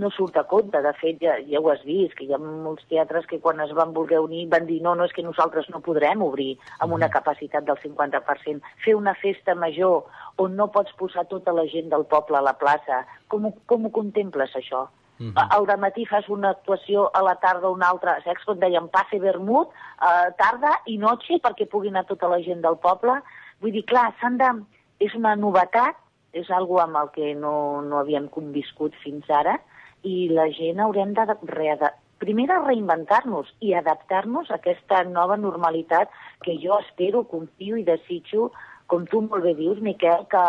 [0.01, 0.81] no surt a compte.
[0.83, 3.75] De fet, ja, ja ho has vist, que hi ha molts teatres que quan es
[3.77, 7.11] van voler unir van dir no, no, és que nosaltres no podrem obrir amb una
[7.13, 8.65] capacitat del 50%.
[8.87, 10.09] Fer una festa major
[10.41, 13.85] on no pots posar tota la gent del poble a la plaça, com, ho- com
[13.85, 14.87] ho contemples, això?
[15.19, 15.33] Mhm.
[15.37, 19.19] A- Al matí fas una actuació, a la tarda una altra, saps com deien, passe
[19.19, 19.69] vermut,
[20.01, 23.23] eh, tarda i noche, perquè pugui anar tota la gent del poble.
[23.61, 24.65] Vull dir, clar, de...
[24.99, 25.97] És una novetat,
[26.33, 29.59] és algo amb el que no, no havíem conviscut fins ara,
[30.03, 31.95] i la gent haurem de reada...
[32.19, 36.09] primer de reinventar-nos i adaptar-nos a aquesta nova normalitat
[36.41, 38.53] que jo espero, confio i desitjo
[38.87, 40.45] com tu molt bé dius, Miquel, que,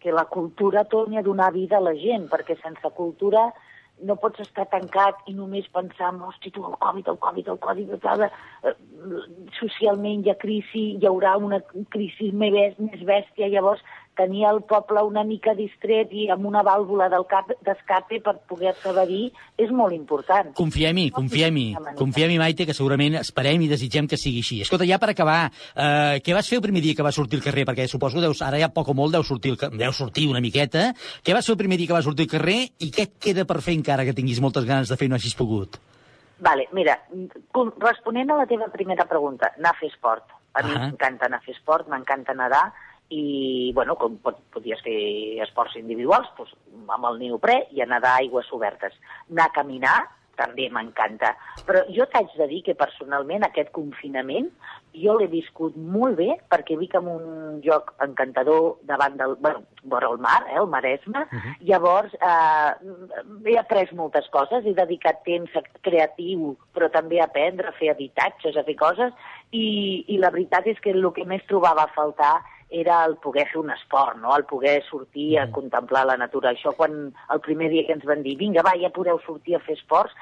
[0.00, 3.52] que la cultura torni a donar vida a la gent, perquè sense cultura
[4.08, 7.60] no pots estar tancat i només pensar en, hosti, tu, el Covid, el Covid, el
[7.62, 8.28] Covid, Covid.
[8.68, 8.74] Eh,
[9.58, 11.60] socialment hi ha crisi, hi haurà una
[11.94, 13.82] crisi més bèstia, llavors
[14.14, 18.90] tenir el poble una mica distret i amb una vàlvula del cap d'escape per poder-se
[18.90, 20.50] evadir és molt important.
[20.58, 24.60] Confiem-hi, confiem-hi, confiem-hi, Maite, que segurament esperem i desitgem que sigui així.
[24.66, 27.44] Escolta, ja per acabar, eh, què vas fer el primer dia que vas sortir al
[27.44, 27.64] carrer?
[27.64, 30.40] Perquè suposo que deus, ara ja poc o molt deu sortir, ca- deu sortir una
[30.44, 30.92] miqueta.
[31.24, 33.44] Què vas fer el primer dia que vas sortir al carrer i què et queda
[33.46, 35.80] per fer encara que tinguis moltes ganes de fer i no hagis pogut?
[36.42, 36.98] Vale, mira,
[37.78, 40.24] responent a la teva primera pregunta, anar a fer esport.
[40.54, 40.78] A mi Ah.
[40.80, 42.72] m'encanta anar a fer esport, m'encanta nedar,
[43.12, 44.96] i, bueno, com pot, podies fer
[45.44, 46.56] esports individuals, doncs,
[46.96, 48.96] amb el neoprè i a nedar a aigües obertes.
[49.30, 49.96] Anar a caminar
[50.36, 51.34] també m'encanta.
[51.66, 54.48] Però jo t'haig de dir que personalment aquest confinament
[54.96, 57.26] jo l'he viscut molt bé perquè vic en un
[57.64, 61.24] lloc encantador davant del, bueno, vora el mar, eh, el Maresme,
[61.68, 62.72] llavors eh,
[63.48, 68.56] he après moltes coses, he dedicat temps creatiu, però també a aprendre, a fer habitatges,
[68.56, 69.14] a fer coses,
[69.50, 72.36] i, i la veritat és que el que més trobava a faltar
[72.72, 74.34] era el poder fer un esport, no?
[74.36, 76.50] el poder sortir a contemplar la natura.
[76.50, 79.62] Això quan el primer dia que ens van dir vinga, va, ja podeu sortir a
[79.66, 80.16] fer esports,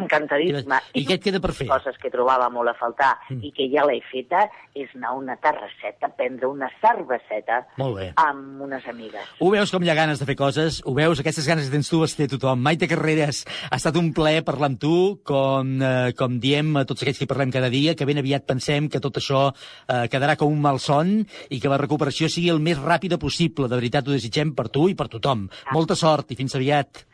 [0.00, 0.80] encantadíssima.
[0.96, 1.66] I què et queda per fer?
[1.70, 3.44] coses que trobava molt a faltar Mm.
[3.44, 8.12] i que ja l'he feta és anar a una terrasseta, prendre una cerveseta Molt bé.
[8.16, 9.22] amb unes amigues.
[9.38, 10.80] Ho veus com hi ha ganes de fer coses?
[10.84, 11.20] Ho veus?
[11.20, 12.58] Aquestes ganes que tens tu les té tothom.
[12.60, 17.02] Maite Carreras, ha estat un plaer parlar amb tu, com, eh, com diem a tots
[17.02, 19.52] aquells que parlem cada dia, que ben aviat pensem que tot això
[19.88, 23.68] eh, quedarà com un malson i que la recuperació sigui el més ràpida possible.
[23.68, 25.48] De veritat, ho desitgem per tu i per tothom.
[25.72, 27.04] Molta sort i fins aviat.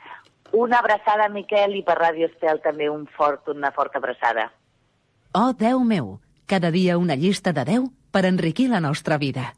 [0.53, 4.51] Una abraçada, Miquel, i per Ràdio Estel també un fort, una forta abraçada.
[5.35, 9.53] Oh, Déu meu, cada dia una llista de 10 per enriquir la nostra vida.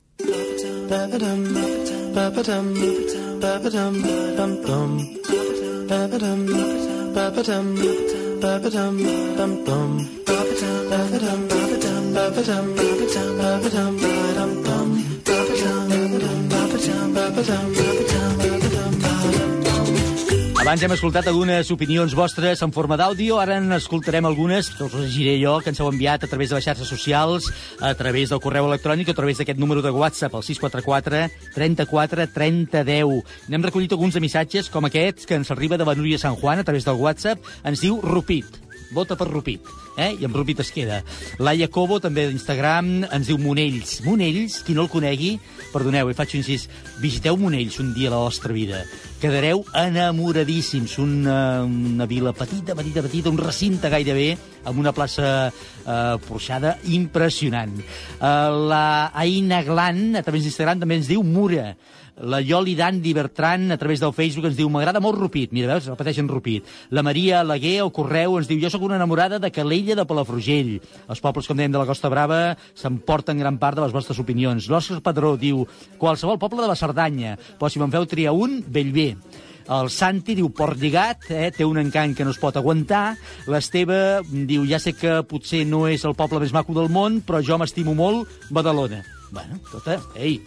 [20.69, 25.39] Abans hem escoltat algunes opinions vostres en forma d'àudio, ara n'escoltarem algunes, que us llegiré
[25.41, 27.49] jo, que ens heu enviat a través de les xarxes socials,
[27.81, 31.25] a través del correu electrònic, a través d'aquest número de WhatsApp, el 644
[31.57, 33.25] 34 30 10.
[33.49, 36.61] N'hem recollit alguns de missatges, com aquests, que ens arriba de la Núria San Juan,
[36.61, 38.68] a través del WhatsApp, ens diu Rupit.
[38.91, 39.67] Vota per Rupit,
[40.01, 40.15] eh?
[40.17, 41.03] I amb Rupit es queda.
[41.43, 43.99] Laia Cobo, també d'Instagram, ens diu Monells.
[44.07, 45.35] Monells, qui no el conegui,
[45.75, 46.69] perdoneu, hi faig un incís,
[47.03, 48.81] visiteu Monells un dia a la vostra vida.
[49.21, 50.97] Quedareu enamoradíssims.
[51.03, 54.31] Una, una vila petita, petita, petita, un recinte gairebé,
[54.65, 57.77] amb una plaça eh, porxada impressionant.
[57.77, 58.35] Eh,
[58.73, 61.75] la Aina Glan, a través d'Instagram, també ens diu Mura.
[62.21, 65.53] La Yoli Dandi Bertran, a través del Facebook, ens diu m'agrada molt Rupit.
[65.55, 65.87] Mira, veus?
[65.87, 66.67] Repeteixen Rupit.
[66.91, 70.73] La Maria Alaguer, al correu, ens diu jo sóc una enamorada de Calella de Palafrugell.
[71.07, 72.41] Els pobles, com dèiem, de la Costa Brava
[72.75, 74.67] s'emporten gran part de les vostres opinions.
[74.67, 75.63] L'Òscar Padró diu
[75.99, 79.13] qualsevol poble de la Cerdanya, però si me'n feu triar un, Bellver.
[79.69, 83.19] El Santi diu Port Lligat, eh, té un encant que no es pot aguantar.
[83.53, 87.45] L'Esteve diu ja sé que potser no és el poble més maco del món, però
[87.45, 89.05] jo m'estimo molt Badalona.
[89.31, 90.41] Bueno, tota, ei,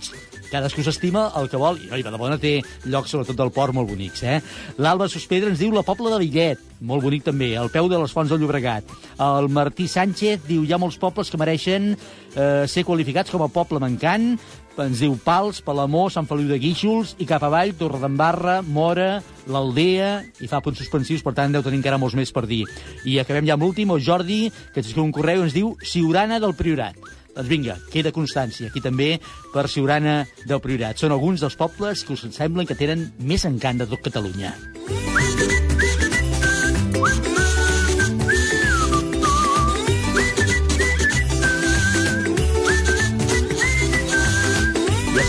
[0.51, 1.79] cadascú s'estima el que vol.
[1.81, 4.39] I, oi, Badalona té llocs, sobretot del port, molt bonics, eh?
[4.81, 8.13] L'Alba Sospedra ens diu la Pobla de Lillet, molt bonic també, al peu de les
[8.13, 8.89] fonts del Llobregat.
[9.21, 13.51] El Martí Sánchez diu hi ha molts pobles que mereixen eh, ser qualificats com a
[13.53, 14.35] poble mancant.
[14.81, 19.19] Ens diu Pals, Palamó, Sant Feliu de Guíxols i cap avall, Torredembarra, Mora,
[19.51, 22.63] l'Aldea, i fa punts suspensius, per tant deu tenir encara molts més per dir.
[23.05, 26.39] I acabem ja amb l'últim, el Jordi, que ens escriu un correu, ens diu Siurana
[26.41, 26.97] del Priorat.
[27.35, 29.15] Doncs vinga, queda constància aquí també
[29.53, 30.99] per Siurana del Priorat.
[30.99, 34.55] Són alguns dels pobles que us semblen que tenen més encant de tot Catalunya.
[34.89, 35.70] Ja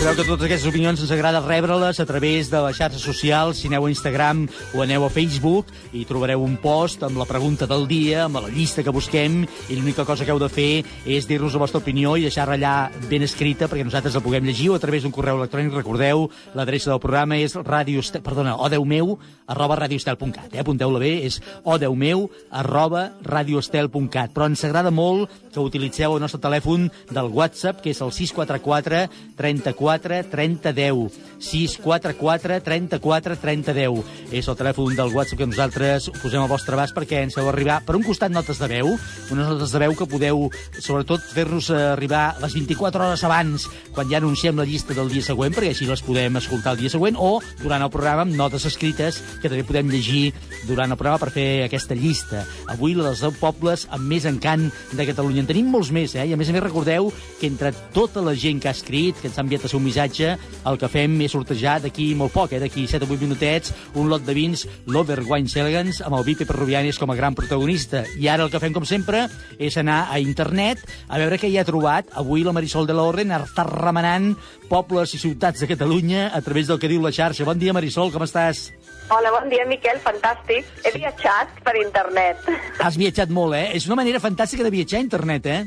[0.03, 3.69] sabeu que totes aquestes opinions ens agrada rebre-les a través de les xarxes socials, si
[3.69, 4.41] aneu a Instagram
[4.75, 8.49] o aneu a Facebook, i trobareu un post amb la pregunta del dia, amb la
[8.51, 12.17] llista que busquem, i l'única cosa que heu de fer és dir-nos la vostra opinió
[12.17, 12.73] i deixar-la allà
[13.07, 15.71] ben escrita perquè nosaltres la puguem llegir o a través d'un correu electrònic.
[15.71, 19.15] Recordeu, l'adreça del programa és radiostel, perdona, odeumeu,
[19.47, 20.51] arroba radiostel.cat.
[20.51, 20.59] Eh?
[20.65, 24.35] Apunteu-la bé, és odeumeu, arroba radiostel.cat.
[24.35, 29.07] Però ens agrada molt que utilitzeu el nostre telèfon del WhatsApp, que és el 644
[29.39, 31.19] 34 30 10.
[31.43, 34.03] 644 34 30 10.
[34.31, 37.81] És el telèfon del WhatsApp que nosaltres posem al vostre abast perquè ens feu arribar,
[37.85, 40.47] per un costat, notes de veu, unes notes de veu que podeu,
[40.79, 45.53] sobretot, fer-nos arribar les 24 hores abans, quan ja anunciem la llista del dia següent,
[45.53, 49.19] perquè així les podem escoltar el dia següent, o durant el programa amb notes escrites
[49.41, 50.31] que també podem llegir
[50.67, 52.45] durant el programa per fer aquesta llista.
[52.71, 55.43] Avui la dels 10 pobles amb més encant de Catalunya.
[55.43, 56.25] En tenim molts més, eh?
[56.29, 59.29] I a més a més recordeu que entre tota la gent que ha escrit, que
[59.29, 60.35] ens ha enviat el seu missatge,
[60.69, 62.61] el que fem és sortejar d'aquí molt poc, eh?
[62.63, 66.99] d'aquí 7 o 8 minutets, un lot de vins l'Overwine Elegance amb el Vipe Perrubianis
[66.99, 68.03] com a gran protagonista.
[68.19, 69.27] I ara el que fem, com sempre,
[69.59, 72.09] és anar a internet a veure què hi ha trobat.
[72.19, 74.33] Avui la Marisol de la està remenant
[74.69, 77.45] pobles i ciutats de Catalunya a través del que diu la xarxa.
[77.45, 78.71] Bon dia, Marisol, com estàs?
[79.13, 80.65] Hola, bon dia, Miquel, fantàstic.
[80.81, 82.47] He viatjat per internet.
[82.81, 83.67] Has viatjat molt, eh?
[83.77, 85.59] És una manera fantàstica de viatjar a internet, eh?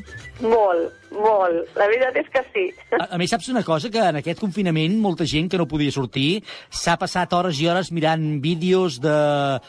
[0.43, 1.69] Molt, molt.
[1.79, 2.65] La veritat és que sí.
[2.99, 3.87] A, a més, saps una cosa?
[3.93, 6.43] Que en aquest confinament molta gent que no podia sortir
[6.75, 9.15] s'ha passat hores i hores mirant vídeos de,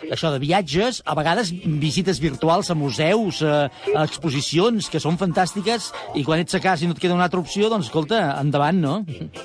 [0.09, 5.91] això de viatges, a vegades visites virtuals a museus, a, a exposicions, que són fantàstiques,
[6.17, 8.81] i quan ets a casa i no et queda una altra opció, doncs, escolta, endavant,
[8.81, 8.97] no?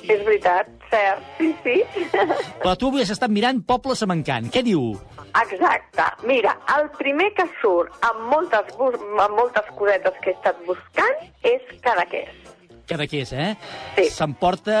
[0.09, 1.75] És veritat, cert, sí, sí.
[2.61, 4.49] Però tu avui has estat mirant pobles a Mancant.
[4.53, 4.93] Què diu?
[5.41, 6.05] Exacte.
[6.29, 11.65] Mira, el primer que surt amb moltes, amb moltes cosetes que he estat buscant és
[11.85, 12.29] Cadaqués.
[12.89, 13.53] Cadaqués, eh?
[13.95, 14.09] Sí.
[14.11, 14.75] S'emporta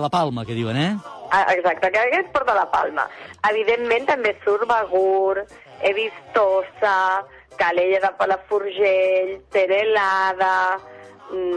[0.00, 0.90] la palma, que diuen, eh?
[1.30, 3.06] Ah, Exacte, Cadaqués porta la palma.
[3.50, 5.46] Evidentment també surt Begur,
[5.84, 7.22] he vist Tossa,
[7.60, 10.56] Calella de Palafrugell, Terelada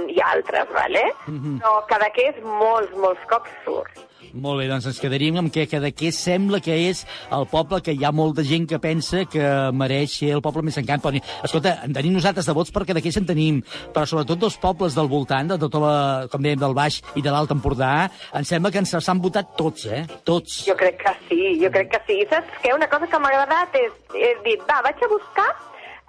[0.10, 1.04] i altres, vale?
[1.28, 1.60] Mhm.
[1.62, 4.06] Però Cadaqués molts, molts cops surt.
[4.34, 7.02] Molt bé, doncs ens quedaríem amb que Cadaqués sembla que és
[7.34, 10.78] el poble que hi ha molta gent que pensa que mereix ser el poble més
[10.78, 11.02] encant.
[11.02, 13.62] Però, escolta, en tenim nosaltres de vots per Cadaqués en tenim,
[13.96, 15.96] però sobretot dels pobles del voltant, de tota la,
[16.32, 19.88] com dèiem, del Baix i de l'Alt Empordà, em sembla que ens s'han votat tots,
[19.88, 20.04] eh?
[20.28, 20.64] Tots.
[20.68, 22.20] Jo crec que sí, jo crec que sí.
[22.22, 22.76] I saps què?
[22.76, 25.50] Una cosa que m'ha agradat és, he dit, va, vaig a buscar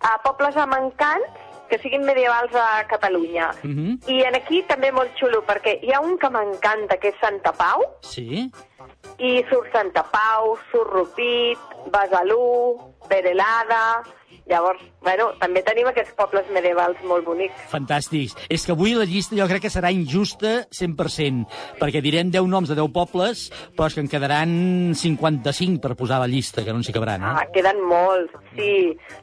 [0.00, 3.50] a pobles amb encants que siguin medievals a Catalunya.
[3.62, 4.10] Mm -hmm.
[4.10, 7.52] I en aquí també molt xulo, perquè hi ha un que m'encanta, que és Santa
[7.52, 8.50] Pau, Sí?
[9.18, 11.58] i surt Santa Pau, surt Rupit,
[11.92, 14.02] Besalú, Perelada...
[14.50, 17.54] Llavors, bueno, també tenim aquests pobles medievals molt bonics.
[17.70, 18.34] Fantàstics.
[18.50, 21.44] És que avui la llista jo crec que serà injusta 100%,
[21.78, 23.44] perquè direm 10 noms de 10 pobles,
[23.76, 24.54] però és que en quedaran
[24.98, 27.30] 55 per posar a la llista, que no ens hi cabran, eh?
[27.30, 28.72] Ah, queden molts, sí.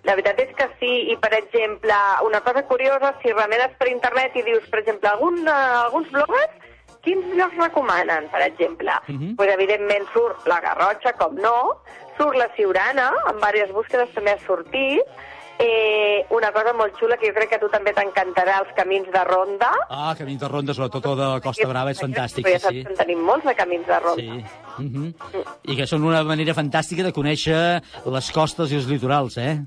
[0.08, 4.40] La veritat és que sí, i per exemple, una cosa curiosa, si remenes per internet
[4.40, 6.56] i dius, per exemple, algun, uh, alguns bloggers,
[7.04, 8.92] quins llocs recomanen, per exemple?
[9.08, 9.36] Mhm.
[9.36, 11.82] pues, evidentment surt la Garrotxa, com no,
[12.18, 15.18] surt la Siurana, amb diverses búsquedes també ha sortit,
[15.60, 19.10] eh, una cosa molt xula que jo crec que a tu també t'encantarà, els camins
[19.14, 19.72] de ronda.
[19.90, 22.84] Ah, camins de ronda, sobretot el de Costa Brava, és fantàstic, sí, sí.
[22.86, 24.38] en tenim molts de camins de ronda.
[24.38, 24.46] Sí.
[24.78, 25.46] Mm -hmm.
[25.64, 29.58] I que són una manera fantàstica de conèixer les costes i els litorals, eh?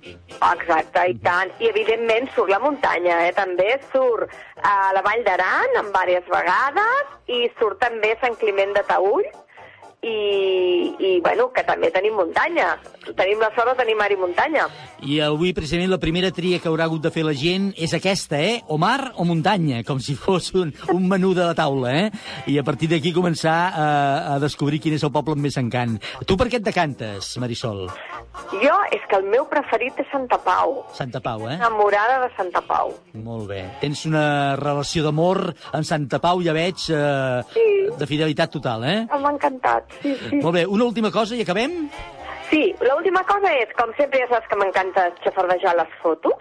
[0.52, 1.50] Exacte, i tant.
[1.58, 3.32] I evidentment surt la muntanya, eh?
[3.32, 4.30] també surt
[4.62, 9.24] a la Vall d'Aran en diverses vegades i surt també Sant Climent de Taüll
[10.02, 12.74] i, i bueno, que també tenim muntanya.
[13.16, 14.66] Tenim la sort de tenir mar i muntanya.
[15.04, 18.38] I avui, precisament, la primera tria que haurà hagut de fer la gent és aquesta,
[18.40, 18.60] eh?
[18.68, 22.10] O mar o muntanya, com si fos un, un menú de la taula, eh?
[22.52, 23.86] I a partir d'aquí començar a,
[24.34, 25.96] a descobrir quin és el poble amb més encant.
[26.28, 27.86] Tu per què et decantes, Marisol?
[28.62, 30.84] Jo, és que el meu preferit és Santa Pau.
[30.96, 31.56] Santa Pau, eh?
[31.58, 32.92] Enamorada de Santa Pau.
[33.24, 33.64] Molt bé.
[33.82, 35.42] Tens una relació d'amor
[35.72, 37.66] amb Santa Pau, ja veig, eh, Sí.
[37.98, 38.98] de fidelitat total, eh?
[39.10, 40.36] M'ha encantat, sí, sí.
[40.42, 41.88] Molt bé, una última cosa i acabem?
[42.50, 46.38] Sí, l'última cosa és, com sempre ja saps que m'encanta xafardejar les fotos,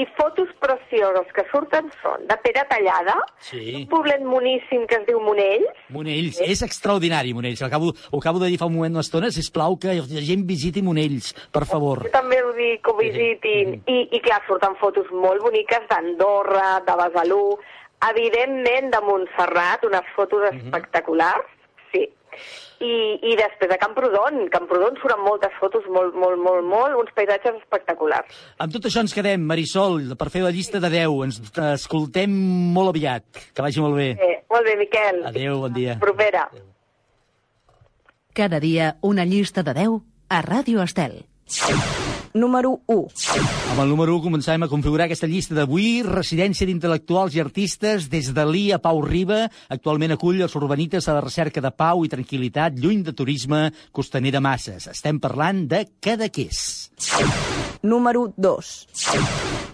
[0.00, 3.12] i fotos precioses que surten són de Pere Tallada,
[3.44, 3.74] Sí.
[3.82, 7.60] un poblet moníssim que es diu Monells, Monells, és extraordinari, Monells.
[7.60, 9.28] Ho acabo, ho acabo de dir fa un moment, una estona.
[9.30, 12.06] Sisplau, que la gent visiti Monells, per favor.
[12.06, 16.80] jo també ho dic, que ho visitin, I, i clar, surten fotos molt boniques d'Andorra,
[16.88, 17.58] de Besalú,
[18.08, 21.44] evidentment de Montserrat, unes fotos espectaculars,
[21.92, 22.08] sí.
[22.82, 22.94] I,
[23.30, 28.42] I després de Camprodon, Camprodon surten moltes fotos molt, molt, molt, molt, uns paisatges espectaculars.
[28.62, 31.14] Amb tot això ens quedem, Marisol, per fer la llista de 10.
[31.28, 31.40] Ens
[31.76, 32.34] escoltem
[32.74, 33.26] molt aviat.
[33.54, 34.10] Que vagi molt bé.
[34.18, 35.22] Eh, molt bé, Miquel.
[35.30, 35.98] Adéu, bon dia.
[36.02, 36.48] Propera.
[38.34, 40.00] Cada dia una llista de 10
[40.32, 41.22] a Ràdio Estel.
[42.34, 43.08] Número 1.
[43.72, 46.00] Amb el número 1 començarem a configurar aquesta llista d'avui.
[46.06, 49.44] Residència d'intel·lectuals i artistes des de l'I a Pau Riba.
[49.68, 54.32] Actualment acull els urbanites a la recerca de pau i tranquil·litat lluny de turisme costaner
[54.32, 54.88] de masses.
[54.88, 56.90] Estem parlant de Cadaqués.
[57.82, 58.72] Número 2.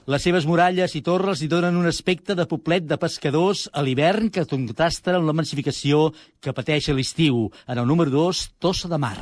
[0.09, 4.33] Les seves muralles i torres li donen un aspecte de poblet de pescadors a l'hivern
[4.35, 6.09] que contrasta amb l'emancificació
[6.41, 7.47] que pateix a l'estiu.
[7.69, 9.19] En el número 2, Tossa de Mar.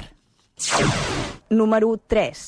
[1.51, 2.41] Número 3.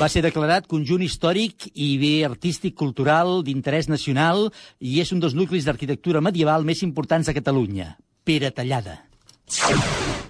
[0.00, 4.48] Va ser declarat conjunt històric i bé artístic cultural d'interès nacional
[4.80, 7.96] i és un dels nuclis d'arquitectura medieval més importants de Catalunya.
[8.24, 9.02] Pere Tallada.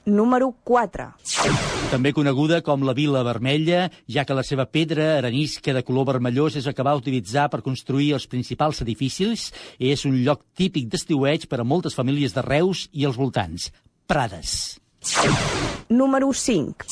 [0.07, 1.07] Número 4.
[1.91, 6.59] També coneguda com la Vila Vermella, ja que la seva pedra arenisca de color vermellós
[6.59, 11.47] és el que va utilitzar per construir els principals edificis és un lloc típic d'estiueig
[11.51, 13.71] per a moltes famílies de Reus i els voltants.
[14.07, 14.77] Prades.
[15.89, 16.87] Número 5.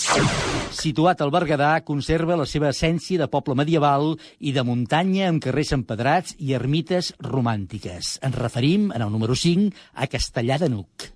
[0.74, 5.74] Situat al Berguedà, conserva la seva essència de poble medieval i de muntanya amb carrers
[5.76, 8.18] empedrats i ermites romàntiques.
[8.22, 11.10] Ens referim, en el número 5, a Castellà de Nuc.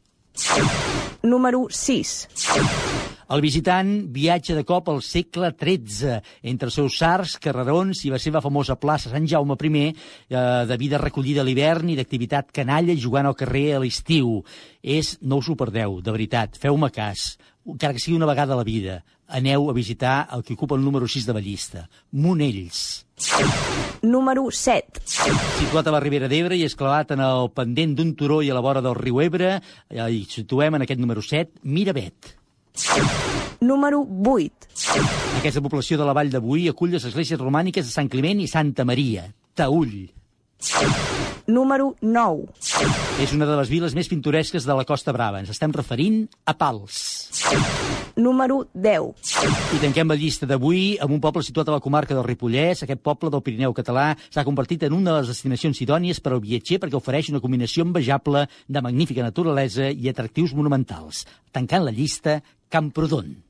[1.23, 2.98] Número 6.
[3.29, 6.15] El visitant viatja de cop al segle XIII,
[6.49, 10.77] entre els seus sars, carrerons i la seva famosa plaça Sant Jaume I, eh, de
[10.81, 14.43] vida recollida a l'hivern i d'activitat canalla jugant al carrer a l'estiu.
[14.83, 18.57] És, no us ho perdeu, de veritat, feu-me cas, encara que sigui una vegada a
[18.57, 23.05] la vida, aneu a visitar el que ocupa el número 6 de la llista, Monells.
[24.01, 25.05] Número 7.
[25.05, 28.65] Situat a la Ribera d'Ebre i esclavat en el pendent d'un turó i a la
[28.65, 29.59] vora del riu Ebre,
[29.91, 32.39] eh, i situem en aquest número 7, Miravet.
[33.61, 34.69] Número 8.
[35.41, 38.87] Aquesta població de la Vall d'Avui acull les esglésies romàniques de Sant Climent i Santa
[38.89, 40.09] Maria, Taüll.
[41.49, 42.49] Número 9.
[43.23, 45.41] És una de les viles més pintoresques de la Costa Brava.
[45.41, 46.99] Ens estem referint a Pals.
[48.19, 49.31] Número 10.
[49.79, 52.83] I tanquem la llista d'avui amb un poble situat a la comarca del Ripollès.
[52.85, 56.43] Aquest poble del Pirineu català s'ha convertit en una de les destinacions idònies per al
[56.43, 61.25] viatger perquè ofereix una combinació envejable de magnífica naturalesa i atractius monumentals.
[61.55, 63.48] Tancant la llista, Camprodon.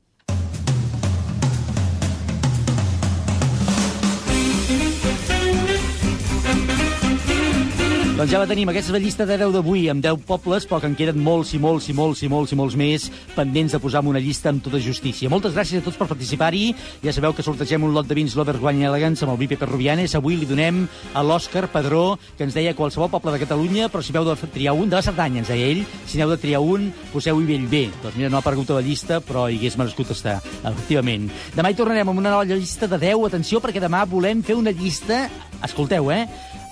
[8.19, 10.81] Doncs ja la tenim, aquesta és la llista de 10 d'avui, amb 10 pobles, però
[10.83, 13.79] que en queden molts i molts i molts i molts i molts més pendents de
[13.79, 15.29] posar en una llista amb tota justícia.
[15.31, 16.73] Moltes gràcies a tots per participar-hi.
[16.99, 20.17] Ja sabeu que sortegem un lot de vins Lovers Wine Elegance amb el Vipe Perrubianes.
[20.19, 20.81] Avui li donem
[21.15, 24.75] a l'Òscar Padró, que ens deia qualsevol poble de Catalunya, però si heu de triar
[24.75, 27.85] un, de la Cerdanya, ens deia ell, si n'heu de triar un, poseu-hi Bellver.
[28.03, 31.31] Doncs mira, no ha aparegut a la llista, però hi hagués merescut estar, efectivament.
[31.55, 33.29] Demà hi tornarem amb una nova llista de 10.
[33.31, 35.29] Atenció, perquè demà volem fer una llista,
[35.63, 36.25] escolteu, eh?,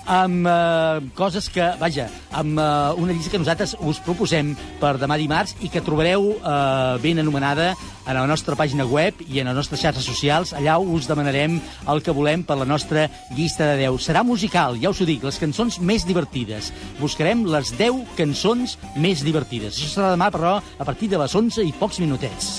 [0.08, 2.64] amb eh, coses que, vaja, amb eh,
[2.96, 7.74] una llista que nosaltres us proposem per demà dimarts i que trobareu eh, ben anomenada
[8.08, 10.54] a la nostra pàgina web i en les nostres xarxes socials.
[10.56, 13.06] Allà us demanarem el que volem per la nostra
[13.36, 14.00] llista de 10.
[14.08, 16.72] Serà musical, ja us ho dic, les cançons més divertides.
[17.02, 19.76] Buscarem les 10 cançons més divertides.
[19.76, 22.56] Això serà demà, però, a partir de les 11 i pocs minutets.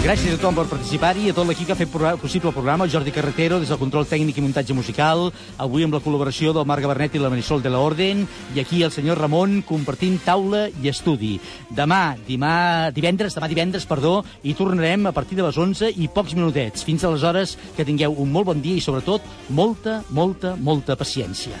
[0.00, 1.90] Gràcies a tothom per participar-hi, a tot l'equip que ha fet
[2.22, 5.26] possible el programa, el Jordi Carretero, des del control tècnic i muntatge musical,
[5.60, 8.22] avui amb la col·laboració del Marc Gabernet i la Marisol de la Orden,
[8.56, 11.34] i aquí el senyor Ramon compartint taula i estudi.
[11.76, 12.54] Demà, dimà,
[12.96, 16.80] divendres, demà divendres, perdó, i tornarem a partir de les 11 i pocs minutets.
[16.88, 21.60] Fins aleshores, que tingueu un molt bon dia i, sobretot, molta, molta, molta paciència.